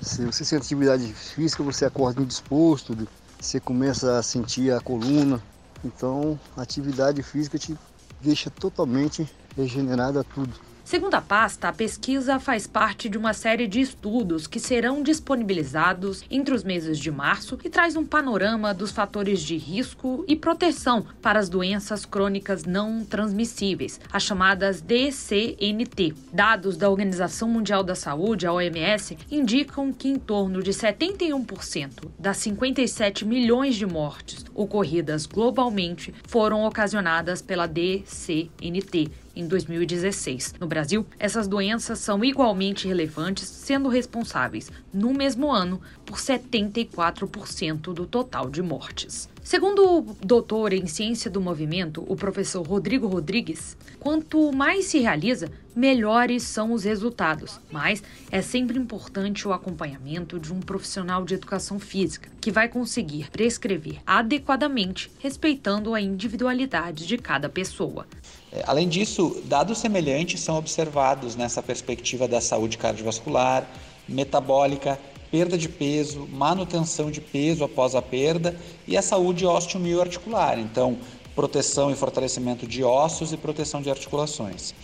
Se 0.00 0.24
você 0.24 0.46
sente 0.46 0.64
atividade 0.64 1.12
física, 1.12 1.62
você 1.62 1.84
acorda 1.84 2.22
indisposto, 2.22 2.96
você 3.38 3.60
começa 3.60 4.18
a 4.18 4.22
sentir 4.22 4.72
a 4.72 4.80
coluna. 4.80 5.42
Então, 5.84 6.40
a 6.56 6.62
atividade 6.62 7.22
física 7.22 7.58
te 7.58 7.76
deixa 8.22 8.48
totalmente 8.48 9.28
regenerada 9.54 10.24
tudo. 10.24 10.71
Segundo 10.92 11.14
a 11.14 11.22
pasta, 11.22 11.68
a 11.68 11.72
pesquisa 11.72 12.38
faz 12.38 12.66
parte 12.66 13.08
de 13.08 13.16
uma 13.16 13.32
série 13.32 13.66
de 13.66 13.80
estudos 13.80 14.46
que 14.46 14.60
serão 14.60 15.02
disponibilizados 15.02 16.22
entre 16.30 16.54
os 16.54 16.62
meses 16.62 16.98
de 16.98 17.10
março 17.10 17.58
e 17.64 17.70
traz 17.70 17.96
um 17.96 18.04
panorama 18.04 18.74
dos 18.74 18.92
fatores 18.92 19.40
de 19.40 19.56
risco 19.56 20.22
e 20.28 20.36
proteção 20.36 21.06
para 21.22 21.38
as 21.38 21.48
doenças 21.48 22.04
crônicas 22.04 22.66
não 22.66 23.06
transmissíveis, 23.06 23.98
as 24.12 24.22
chamadas 24.22 24.82
DCNT. 24.82 26.12
Dados 26.30 26.76
da 26.76 26.90
Organização 26.90 27.48
Mundial 27.48 27.82
da 27.82 27.94
Saúde, 27.94 28.46
a 28.46 28.52
OMS, 28.52 29.16
indicam 29.30 29.94
que 29.94 30.08
em 30.08 30.18
torno 30.18 30.62
de 30.62 30.72
71% 30.72 32.10
das 32.18 32.36
57 32.36 33.24
milhões 33.24 33.76
de 33.76 33.86
mortes 33.86 34.44
ocorridas 34.54 35.24
globalmente 35.24 36.14
foram 36.28 36.66
ocasionadas 36.66 37.40
pela 37.40 37.66
DCNT 37.66 39.10
em 39.34 39.46
2016. 39.46 40.54
No 40.60 40.66
Brasil, 40.66 41.06
essas 41.18 41.48
doenças 41.48 41.98
são 41.98 42.24
igualmente 42.24 42.86
relevantes, 42.86 43.48
sendo 43.48 43.88
responsáveis, 43.88 44.70
no 44.92 45.12
mesmo 45.12 45.50
ano, 45.50 45.80
por 46.04 46.18
74% 46.18 47.92
do 47.92 48.06
total 48.06 48.50
de 48.50 48.62
mortes. 48.62 49.31
Segundo 49.44 49.98
o 49.98 50.16
doutor 50.24 50.72
em 50.72 50.86
ciência 50.86 51.28
do 51.28 51.40
movimento, 51.40 52.04
o 52.06 52.14
professor 52.14 52.64
Rodrigo 52.64 53.08
Rodrigues, 53.08 53.76
quanto 53.98 54.52
mais 54.52 54.84
se 54.86 55.00
realiza, 55.00 55.50
melhores 55.74 56.44
são 56.44 56.72
os 56.72 56.84
resultados. 56.84 57.58
Mas 57.68 58.04
é 58.30 58.40
sempre 58.40 58.78
importante 58.78 59.46
o 59.46 59.52
acompanhamento 59.52 60.38
de 60.38 60.52
um 60.52 60.60
profissional 60.60 61.24
de 61.24 61.34
educação 61.34 61.80
física, 61.80 62.30
que 62.40 62.52
vai 62.52 62.68
conseguir 62.68 63.30
prescrever 63.30 63.98
adequadamente, 64.06 65.10
respeitando 65.18 65.92
a 65.92 66.00
individualidade 66.00 67.04
de 67.04 67.18
cada 67.18 67.48
pessoa. 67.48 68.06
É, 68.52 68.62
além 68.64 68.88
disso, 68.88 69.42
dados 69.46 69.78
semelhantes 69.78 70.40
são 70.40 70.56
observados 70.56 71.34
nessa 71.34 71.60
perspectiva 71.60 72.28
da 72.28 72.40
saúde 72.40 72.78
cardiovascular, 72.78 73.68
metabólica 74.08 74.98
perda 75.32 75.56
de 75.56 75.66
peso, 75.66 76.28
manutenção 76.30 77.10
de 77.10 77.22
peso 77.22 77.64
após 77.64 77.94
a 77.94 78.02
perda 78.02 78.54
e 78.86 78.98
a 78.98 79.02
saúde 79.02 79.46
osteomioarticular, 79.46 80.58
então 80.58 80.98
proteção 81.34 81.90
e 81.90 81.96
fortalecimento 81.96 82.66
de 82.66 82.84
ossos 82.84 83.32
e 83.32 83.38
proteção 83.38 83.80
de 83.80 83.88
articulações. 83.88 84.74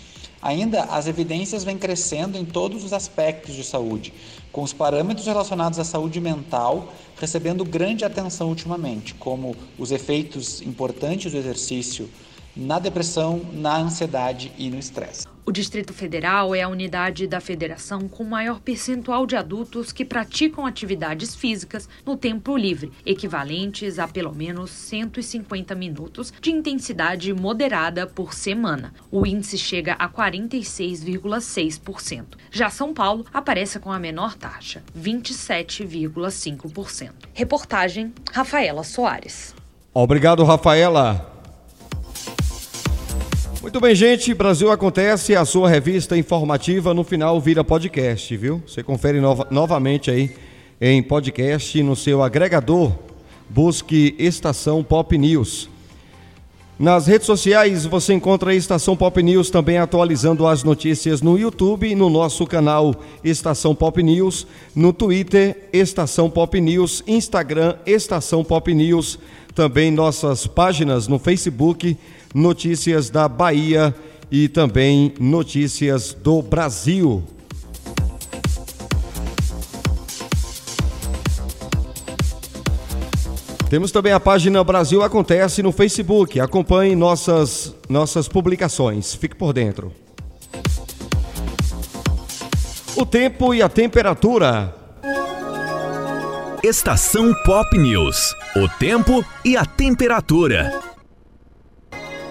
Ainda, 0.41 0.85
as 0.85 1.07
evidências 1.07 1.65
vêm 1.65 1.77
crescendo 1.77 2.39
em 2.39 2.47
todos 2.47 2.83
os 2.83 2.95
aspectos 2.95 3.55
de 3.55 3.63
saúde, 3.63 4.15
com 4.51 4.63
os 4.63 4.73
parâmetros 4.73 5.27
relacionados 5.27 5.79
à 5.79 5.85
saúde 5.85 6.19
mental 6.19 6.93
recebendo 7.21 7.65
grande 7.65 8.05
atenção 8.05 8.49
ultimamente, 8.49 9.13
como 9.15 9.55
os 9.77 9.91
efeitos 9.91 10.63
importantes 10.63 11.31
do 11.31 11.39
exercício 11.39 12.09
na 12.59 12.81
depressão, 12.81 13.41
na 13.53 13.79
ansiedade 13.79 14.53
e 14.59 14.69
no 14.69 14.79
estresse. 14.79 15.29
O 15.49 15.53
Distrito 15.53 15.95
Federal 15.95 16.55
é 16.55 16.61
a 16.61 16.69
unidade 16.69 17.27
da 17.27 17.41
federação 17.41 18.07
com 18.07 18.23
maior 18.23 18.61
percentual 18.61 19.27
de 19.27 19.35
adultos 19.35 19.93
que 19.93 20.05
praticam 20.05 20.67
atividades 20.67 21.35
físicas 21.35 21.89
no 22.05 22.19
tempo 22.19 22.55
livre, 22.55 22.93
equivalentes 23.07 23.99
a 23.99 24.07
pelo 24.07 24.35
menos 24.35 24.71
150 24.71 25.75
minutos 25.75 26.31
de 26.39 26.51
intensidade 26.51 27.33
moderada 27.33 28.07
por 28.07 28.35
semana. 28.35 28.93
O 29.11 29.25
índice 29.25 29.57
chega 29.57 29.95
a 29.95 30.07
46,6%. 30.07 32.37
Já 32.51 32.69
São 32.69 32.93
Paulo 32.93 33.25
aparece 33.33 33.79
com 33.79 33.91
a 33.91 33.99
menor 33.99 34.35
taxa, 34.35 34.83
27,5%. 34.95 37.11
Reportagem 37.33 38.13
Rafaela 38.31 38.85
Soares. 38.85 39.55
Obrigado, 39.95 40.45
Rafaela. 40.45 41.38
Muito 43.61 43.81
bem, 43.81 43.93
gente. 43.93 44.33
Brasil 44.33 44.71
Acontece, 44.71 45.35
a 45.35 45.45
sua 45.45 45.69
revista 45.69 46.17
informativa 46.17 46.95
no 46.95 47.03
final 47.03 47.41
vira 47.41 47.65
podcast, 47.65 48.37
viu? 48.37 48.63
Você 48.65 48.85
confere 48.85 49.21
nova, 49.21 49.49
novamente 49.51 50.13
aí 50.13 50.31
em 50.81 51.03
podcast 51.03 51.83
no 51.83 51.97
seu 51.97 52.23
agregador. 52.23 52.93
Busque 53.51 54.15
Estação 54.17 54.85
Pop 54.85 55.17
News. 55.19 55.69
Nas 56.79 57.09
redes 57.09 57.27
sociais 57.27 57.85
você 57.85 58.15
encontra 58.15 58.53
a 58.53 58.55
Estação 58.55 58.97
Pop 58.97 59.21
News 59.21 59.51
também 59.51 59.79
atualizando 59.79 60.47
as 60.47 60.63
notícias 60.63 61.21
no 61.21 61.37
YouTube, 61.37 61.93
no 61.97 62.09
nosso 62.09 62.47
canal 62.47 62.95
Estação 63.25 63.75
Pop 63.75 64.01
News, 64.01 64.47
no 64.73 64.93
Twitter 64.93 65.69
Estação 65.73 66.31
Pop 66.31 66.61
News, 66.61 67.03
Instagram 67.09 67.75
Estação 67.85 68.45
Pop 68.45 68.73
News, 68.73 69.19
também 69.53 69.91
nossas 69.91 70.47
páginas 70.47 71.09
no 71.09 71.19
Facebook 71.19 71.97
Notícias 72.35 73.11
da 73.11 73.29
Bahia 73.29 73.95
e 74.31 74.49
também 74.49 75.15
notícias 75.19 76.13
do 76.13 76.43
Brasil. 76.43 77.23
Temos 83.71 83.93
também 83.93 84.13
a 84.13 84.21
página 84.21 84.65
Brasil 84.65 85.03
Acontece 85.03 85.63
no 85.63 85.73
Facebook. 85.73 86.41
Acompanhe 86.41 86.97
nossas, 86.97 87.75
nossas 87.87 88.27
publicações. 88.27 89.15
Fique 89.15 89.35
por 89.35 89.53
dentro. 89.53 89.93
O 92.97 93.05
tempo 93.05 93.55
e 93.55 93.61
a 93.61 93.69
temperatura. 93.69 94.75
Estação 96.63 97.35
Pop 97.45 97.77
News. 97.77 98.35
O 98.57 98.69
tempo 98.79 99.23
e 99.45 99.55
a 99.55 99.67
temperatura. 99.67 100.88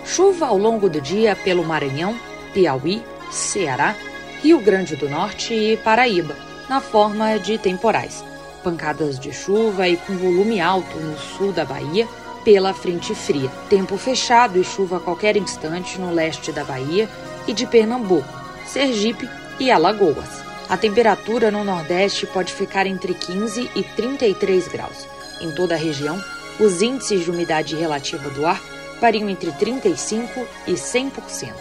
Chuva 0.07 0.47
ao 0.47 0.57
longo 0.57 0.89
do 0.89 0.99
dia 0.99 1.35
pelo 1.35 1.63
Maranhão, 1.63 2.17
Piauí, 2.53 3.03
Ceará, 3.29 3.95
Rio 4.41 4.59
Grande 4.59 4.95
do 4.95 5.07
Norte 5.07 5.53
e 5.53 5.77
Paraíba, 5.77 6.35
na 6.67 6.81
forma 6.81 7.37
de 7.37 7.57
temporais 7.57 8.23
pancadas 8.67 9.17
de 9.17 9.31
chuva 9.31 9.87
e 9.87 9.95
com 9.95 10.17
volume 10.17 10.59
alto 10.59 10.97
no 10.97 11.17
sul 11.17 11.53
da 11.53 11.63
Bahia 11.63 12.05
pela 12.43 12.73
frente 12.73 13.15
fria. 13.15 13.49
Tempo 13.69 13.95
fechado 13.97 14.59
e 14.59 14.63
chuva 14.63 14.97
a 14.97 14.99
qualquer 14.99 15.37
instante 15.37 15.97
no 15.97 16.13
leste 16.13 16.51
da 16.51 16.65
Bahia 16.65 17.07
e 17.47 17.53
de 17.53 17.65
Pernambuco, 17.65 18.27
Sergipe 18.65 19.29
e 19.57 19.71
Alagoas. 19.71 20.43
A 20.67 20.75
temperatura 20.75 21.49
no 21.49 21.63
Nordeste 21.63 22.27
pode 22.27 22.53
ficar 22.53 22.85
entre 22.85 23.13
15 23.13 23.71
e 23.73 23.83
33 23.83 24.67
graus. 24.67 25.07
Em 25.39 25.49
toda 25.51 25.75
a 25.75 25.77
região, 25.77 26.21
os 26.59 26.81
índices 26.81 27.23
de 27.23 27.31
umidade 27.31 27.73
relativa 27.73 28.29
do 28.31 28.45
ar 28.45 28.61
variam 28.99 29.29
entre 29.29 29.51
35 29.51 30.47
e 30.67 30.73
100%. 30.73 31.53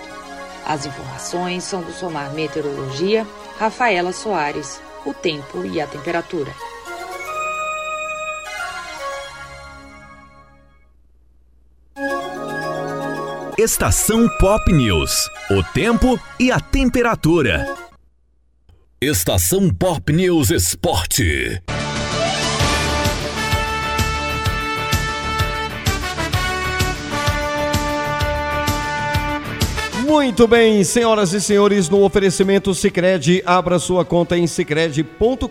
As 0.66 0.84
informações 0.84 1.64
são 1.64 1.82
do 1.82 1.92
Somar 1.92 2.32
Meteorologia, 2.32 3.26
Rafaela 3.58 4.12
Soares, 4.12 4.80
o 5.04 5.14
tempo 5.14 5.64
e 5.64 5.80
a 5.80 5.86
temperatura. 5.86 6.52
Estação 13.58 14.28
Pop 14.38 14.70
News. 14.70 15.30
O 15.50 15.62
tempo 15.72 16.20
e 16.38 16.52
a 16.52 16.60
temperatura. 16.60 17.66
Estação 19.00 19.72
Pop 19.72 20.12
News 20.12 20.50
Esporte. 20.50 21.62
Muito 30.16 30.48
bem, 30.48 30.82
senhoras 30.82 31.34
e 31.34 31.40
senhores, 31.42 31.90
no 31.90 32.02
oferecimento 32.02 32.74
Sicredi, 32.74 33.42
abra 33.44 33.78
sua 33.78 34.02
conta 34.02 34.34
em 34.34 34.46
sicredi.com.br. 34.46 35.46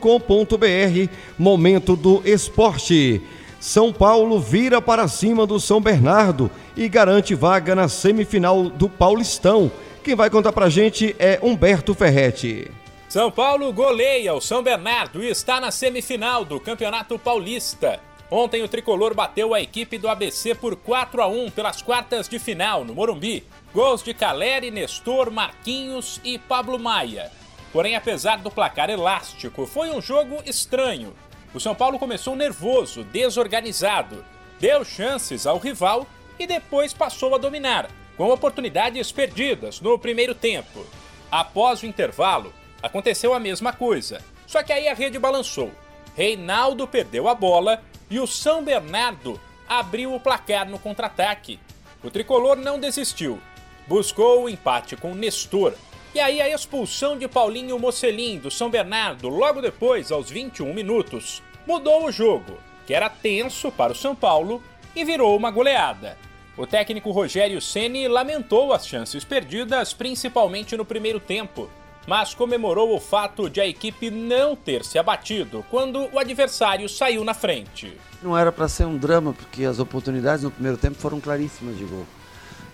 Momento 1.38 1.95
do 1.95 2.23
esporte. 2.25 3.21
São 3.60 3.93
Paulo 3.93 4.39
vira 4.39 4.82
para 4.82 5.08
cima 5.08 5.45
do 5.45 5.60
São 5.60 5.80
Bernardo 5.80 6.49
e 6.75 6.89
garante 6.89 7.36
vaga 7.36 7.75
na 7.75 7.88
semifinal 7.88 8.63
do 8.63 8.89
Paulistão. 8.89 9.71
Quem 10.04 10.15
vai 10.15 10.32
contar 10.32 10.51
pra 10.51 10.67
gente 10.67 11.15
é 11.19 11.39
Humberto 11.43 11.93
Ferretti. 11.93 12.71
São 13.08 13.30
Paulo 13.30 13.71
goleia 13.71 14.34
o 14.34 14.41
São 14.41 14.63
Bernardo 14.63 15.23
e 15.23 15.30
está 15.30 15.62
na 15.62 15.69
semifinal 15.69 16.43
do 16.43 16.60
Campeonato 16.60 17.19
Paulista. 17.19 17.99
Ontem 18.32 18.63
o 18.63 18.67
tricolor 18.67 19.13
bateu 19.13 19.54
a 19.54 19.62
equipe 19.62 19.99
do 19.99 20.10
ABC 20.10 20.56
por 20.56 20.75
4 20.75 21.21
a 21.21 21.28
1 21.28 21.51
pelas 21.51 21.84
quartas 21.84 22.28
de 22.28 22.39
final 22.39 22.84
no 22.84 22.95
Morumbi. 22.95 23.43
Gols 23.75 24.01
de 24.01 24.15
Caleri, 24.15 24.71
Nestor, 24.71 25.29
Marquinhos 25.29 26.19
e 26.23 26.39
Pablo 26.39 26.79
Maia. 26.79 27.31
Porém, 27.71 27.95
apesar 27.95 28.38
do 28.38 28.49
placar 28.49 28.89
elástico, 28.89 29.67
foi 29.67 29.91
um 29.91 30.01
jogo 30.01 30.41
estranho 30.47 31.13
o 31.55 31.59
São 31.59 31.73
Paulo 31.73 31.97
começou 31.97 32.35
nervoso, 32.35 33.05
desorganizado, 33.05 34.25
deu 34.59 34.83
chances 34.83 35.47
ao 35.47 35.57
rival 35.57 36.05
e 36.38 36.45
depois 36.45 36.93
passou 36.93 37.33
a 37.33 37.38
dominar, 37.38 37.89
com 38.17 38.29
oportunidades 38.29 39.09
perdidas 39.09 39.79
no 39.79 39.97
primeiro 39.97 40.35
tempo. 40.35 40.85
Após 41.31 41.81
o 41.81 41.85
intervalo, 41.85 42.53
aconteceu 42.83 43.33
a 43.33 43.39
mesma 43.39 43.71
coisa, 43.71 44.21
só 44.45 44.61
que 44.63 44.73
aí 44.73 44.89
a 44.89 44.93
rede 44.93 45.17
balançou. 45.17 45.71
Reinaldo 46.13 46.85
perdeu 46.85 47.29
a 47.29 47.33
bola 47.33 47.81
e 48.09 48.19
o 48.19 48.27
São 48.27 48.61
Bernardo 48.61 49.39
abriu 49.65 50.13
o 50.13 50.19
placar 50.19 50.67
no 50.67 50.77
contra-ataque. 50.77 51.57
O 52.03 52.11
tricolor 52.11 52.57
não 52.57 52.77
desistiu, 52.77 53.39
buscou 53.88 54.43
o 54.43 54.50
empate 54.50 54.95
com 54.95 55.13
Nestor. 55.13 55.74
E 56.13 56.19
aí 56.19 56.41
a 56.41 56.50
expulsão 56.50 57.17
de 57.17 57.28
Paulinho 57.28 57.78
Mocelin 57.78 58.39
do 58.39 58.50
São 58.50 58.69
Bernardo 58.69 59.28
logo 59.28 59.62
depois, 59.62 60.12
aos 60.12 60.30
21 60.30 60.74
minutos, 60.74 61.43
mudou 61.67 62.06
o 62.06 62.12
jogo, 62.12 62.58
que 62.86 62.93
era 62.93 63.10
tenso 63.10 63.71
para 63.71 63.91
o 63.91 63.95
São 63.95 64.15
Paulo, 64.15 64.63
e 64.95 65.04
virou 65.04 65.36
uma 65.36 65.52
goleada. 65.52 66.17
O 66.58 66.65
técnico 66.65 67.12
Rogério 67.12 67.60
Ceni 67.60 68.08
lamentou 68.08 68.71
as 68.71 68.88
chances 68.88 69.26
perdidas, 69.26 69.93
principalmente 69.93 70.78
no 70.78 70.86
primeiro 70.86 71.19
tempo, 71.19 71.69
mas 72.08 72.34
comemorou 72.34 72.95
o 72.95 73.00
fato 73.00 73.50
de 73.50 73.60
a 73.60 73.67
equipe 73.67 74.10
não 74.10 74.56
ter 74.56 74.86
se 74.86 74.98
abatido 74.98 75.65
quando 75.69 76.08
o 76.13 76.19
adversário 76.19 76.88
saiu 76.88 77.26
na 77.26 77.34
frente. 77.34 77.98
Não 78.24 78.38
era 78.38 78.52
para 78.52 78.69
ser 78.69 78.86
um 78.86 78.98
drama, 78.98 79.34
porque 79.34 79.65
as 79.65 79.80
oportunidades 79.80 80.43
no 80.43 80.52
primeiro 80.52 80.78
tempo 80.78 80.95
foram 80.95 81.19
claríssimas 81.19 81.78
de 81.78 81.84
gol. 81.84 82.06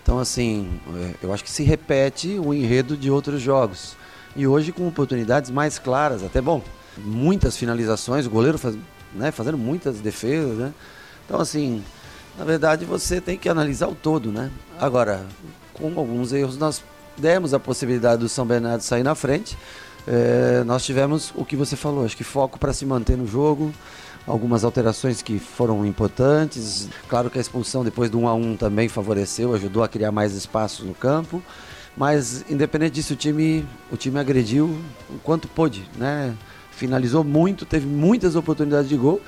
Então, 0.02 0.18
assim, 0.18 0.68
é, 0.94 1.14
eu 1.22 1.32
acho 1.32 1.44
que 1.44 1.50
se 1.50 1.62
repete 1.62 2.38
o 2.38 2.52
enredo 2.52 2.96
de 2.96 3.10
outros 3.10 3.40
jogos. 3.40 3.96
E 4.34 4.46
hoje 4.46 4.72
com 4.72 4.86
oportunidades 4.88 5.50
mais 5.50 5.78
claras, 5.78 6.22
até 6.22 6.40
bom 6.40 6.62
muitas 6.98 7.56
finalizações, 7.56 8.26
o 8.26 8.30
goleiro 8.30 8.58
faz, 8.58 8.76
né, 9.14 9.30
fazendo 9.30 9.58
muitas 9.58 10.00
defesas, 10.00 10.56
né? 10.56 10.72
Então, 11.24 11.40
assim, 11.40 11.82
na 12.36 12.44
verdade 12.44 12.84
você 12.84 13.20
tem 13.20 13.38
que 13.38 13.48
analisar 13.48 13.88
o 13.88 13.94
todo, 13.94 14.30
né? 14.30 14.50
Agora, 14.78 15.24
com 15.72 15.92
alguns 15.98 16.32
erros, 16.32 16.56
nós 16.56 16.82
demos 17.16 17.54
a 17.54 17.60
possibilidade 17.60 18.20
do 18.20 18.28
São 18.28 18.46
Bernardo 18.46 18.82
sair 18.82 19.02
na 19.02 19.14
frente. 19.14 19.56
É, 20.06 20.64
nós 20.64 20.84
tivemos 20.84 21.32
o 21.36 21.44
que 21.44 21.56
você 21.56 21.76
falou, 21.76 22.04
acho 22.04 22.16
que 22.16 22.24
foco 22.24 22.58
para 22.58 22.72
se 22.72 22.84
manter 22.84 23.16
no 23.16 23.26
jogo, 23.26 23.72
algumas 24.26 24.64
alterações 24.64 25.22
que 25.22 25.38
foram 25.38 25.84
importantes. 25.84 26.88
Claro 27.08 27.30
que 27.30 27.38
a 27.38 27.40
expulsão 27.40 27.84
depois 27.84 28.10
do 28.10 28.18
1 28.18 28.28
a 28.28 28.34
1 28.34 28.56
também 28.56 28.88
favoreceu, 28.88 29.54
ajudou 29.54 29.82
a 29.82 29.88
criar 29.88 30.12
mais 30.12 30.34
espaço 30.34 30.84
no 30.84 30.94
campo. 30.94 31.42
Mas 31.96 32.44
independente 32.50 32.94
disso, 32.94 33.12
o 33.12 33.16
time, 33.16 33.66
o 33.90 33.96
time 33.96 34.18
agrediu 34.18 34.66
o 35.10 35.18
quanto 35.22 35.46
pôde, 35.48 35.88
né? 35.96 36.34
finalizou 36.82 37.22
muito, 37.22 37.64
teve 37.64 37.86
muitas 37.86 38.34
oportunidades 38.34 38.88
de 38.88 38.96
gol. 38.96 39.20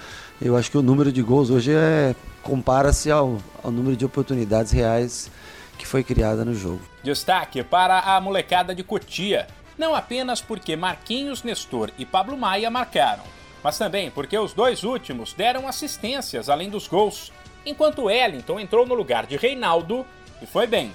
Eu 0.42 0.57
acho 0.57 0.70
que 0.70 0.78
o 0.78 0.83
número 0.83 1.12
de 1.12 1.22
gols 1.22 1.50
hoje 1.50 1.72
é 1.72 2.14
compara-se 2.42 3.11
ao, 3.11 3.38
ao 3.62 3.70
número 3.70 3.96
de 3.96 4.04
oportunidades 4.04 4.72
reais 4.72 5.30
que 5.78 5.87
foi 5.87 6.02
criada 6.02 6.44
no 6.44 6.54
jogo. 6.54 6.80
Destaque 7.02 7.62
para 7.62 8.00
a 8.00 8.20
molecada 8.20 8.74
de 8.74 8.83
Cotia, 8.83 9.46
não 9.78 9.94
apenas 9.94 10.40
porque 10.40 10.76
Marquinhos 10.76 11.42
Nestor 11.42 11.90
e 11.98 12.04
Pablo 12.04 12.37
Maia 12.37 12.70
marcaram, 12.70 13.22
mas 13.64 13.79
também 13.79 14.11
porque 14.11 14.38
os 14.38 14.53
dois 14.53 14.85
últimos 14.85 15.33
deram 15.33 15.66
assistências 15.66 16.50
além 16.50 16.68
dos 16.68 16.87
gols, 16.87 17.33
enquanto 17.64 18.05
Wellington 18.05 18.61
entrou 18.61 18.87
no 18.87 18.92
lugar 18.92 19.24
de 19.24 19.38
Reinaldo 19.38 20.05
e 20.42 20.46
foi 20.46 20.66
bem. 20.66 20.92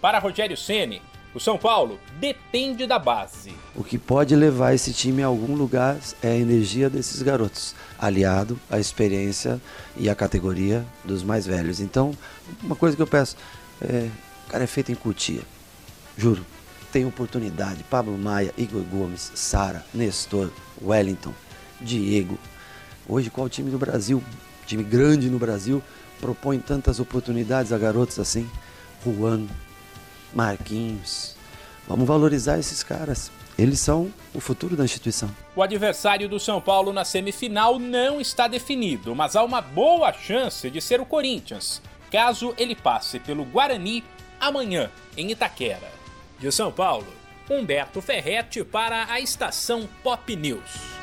Para 0.00 0.18
Rogério 0.18 0.56
Ceni, 0.56 1.02
o 1.34 1.40
São 1.40 1.58
Paulo 1.58 2.00
depende 2.18 2.86
da 2.86 2.98
base. 2.98 3.52
O 3.74 3.84
que 3.84 3.98
pode 3.98 4.34
levar 4.34 4.72
esse 4.72 4.94
time 4.94 5.22
a 5.22 5.26
algum 5.26 5.54
lugar 5.54 5.98
é 6.22 6.28
a 6.28 6.36
energia 6.36 6.88
desses 6.88 7.20
garotos, 7.20 7.74
aliado 7.98 8.58
à 8.70 8.78
experiência 8.78 9.60
e 9.94 10.08
à 10.08 10.14
categoria 10.14 10.86
dos 11.04 11.22
mais 11.22 11.46
velhos. 11.46 11.80
Então, 11.80 12.12
uma 12.62 12.74
coisa 12.74 12.96
que 12.96 13.02
eu 13.02 13.06
peço, 13.06 13.36
é, 13.82 14.08
cara 14.48 14.64
é 14.64 14.66
feito 14.66 14.90
em 14.90 14.94
Cutia, 14.94 15.42
juro. 16.16 16.46
Tem 16.90 17.04
oportunidade. 17.04 17.84
Pablo 17.90 18.16
Maia, 18.16 18.54
Igor 18.56 18.80
Gomes, 18.84 19.32
Sara, 19.34 19.84
Nestor, 19.92 20.50
Wellington, 20.82 21.34
Diego. 21.80 22.38
Hoje, 23.08 23.30
qual 23.30 23.48
time 23.48 23.70
do 23.70 23.78
Brasil, 23.78 24.22
time 24.66 24.82
grande 24.82 25.30
no 25.30 25.38
Brasil, 25.38 25.82
propõe 26.20 26.58
tantas 26.58 26.98
oportunidades 26.98 27.72
a 27.72 27.78
garotos 27.78 28.18
assim? 28.18 28.48
Juan, 29.04 29.46
Marquinhos. 30.34 31.36
Vamos 31.86 32.06
valorizar 32.06 32.58
esses 32.58 32.82
caras. 32.82 33.30
Eles 33.58 33.80
são 33.80 34.12
o 34.34 34.40
futuro 34.40 34.76
da 34.76 34.84
instituição. 34.84 35.30
O 35.54 35.62
adversário 35.62 36.28
do 36.28 36.38
São 36.38 36.60
Paulo 36.60 36.92
na 36.92 37.04
semifinal 37.04 37.78
não 37.78 38.20
está 38.20 38.46
definido, 38.46 39.14
mas 39.14 39.34
há 39.34 39.42
uma 39.42 39.62
boa 39.62 40.12
chance 40.12 40.68
de 40.68 40.80
ser 40.80 41.00
o 41.00 41.06
Corinthians, 41.06 41.80
caso 42.10 42.54
ele 42.58 42.74
passe 42.74 43.18
pelo 43.18 43.44
Guarani 43.44 44.04
amanhã, 44.38 44.90
em 45.16 45.30
Itaquera. 45.30 45.90
De 46.38 46.52
São 46.52 46.70
Paulo, 46.70 47.06
Humberto 47.48 48.02
Ferretti 48.02 48.62
para 48.62 49.10
a 49.10 49.20
estação 49.20 49.88
Pop 50.02 50.36
News. 50.36 50.95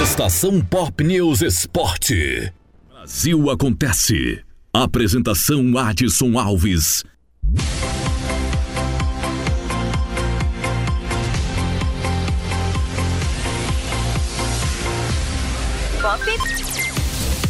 Estação 0.00 0.60
Pop 0.60 1.02
News 1.02 1.42
Esporte. 1.42 2.52
Brasil 2.88 3.50
Acontece. 3.50 4.38
Apresentação 4.72 5.76
Adson 5.76 6.38
Alves. 6.38 7.04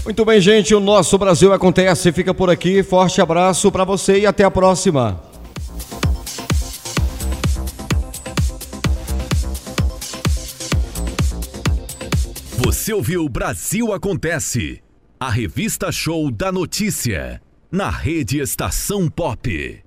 Muito 0.03 0.25
bem, 0.25 0.41
gente. 0.41 0.75
O 0.75 0.81
nosso 0.81 1.19
Brasil 1.19 1.53
Acontece 1.53 2.11
fica 2.13 2.33
por 2.33 2.49
aqui. 2.49 2.83
Forte 2.83 3.21
abraço 3.21 3.71
para 3.71 3.85
você 3.85 4.21
e 4.21 4.27
até 4.27 4.45
a 4.45 4.51
próxima. 4.51 5.28
Você 12.89 12.95
ouviu 12.95 13.29
Brasil 13.29 13.93
Acontece, 13.93 14.83
a 15.21 15.29
revista 15.29 15.93
show 15.93 16.31
da 16.31 16.51
notícia, 16.51 17.39
na 17.71 17.91
rede 17.91 18.41
Estação 18.41 19.11
Pop. 19.11 19.85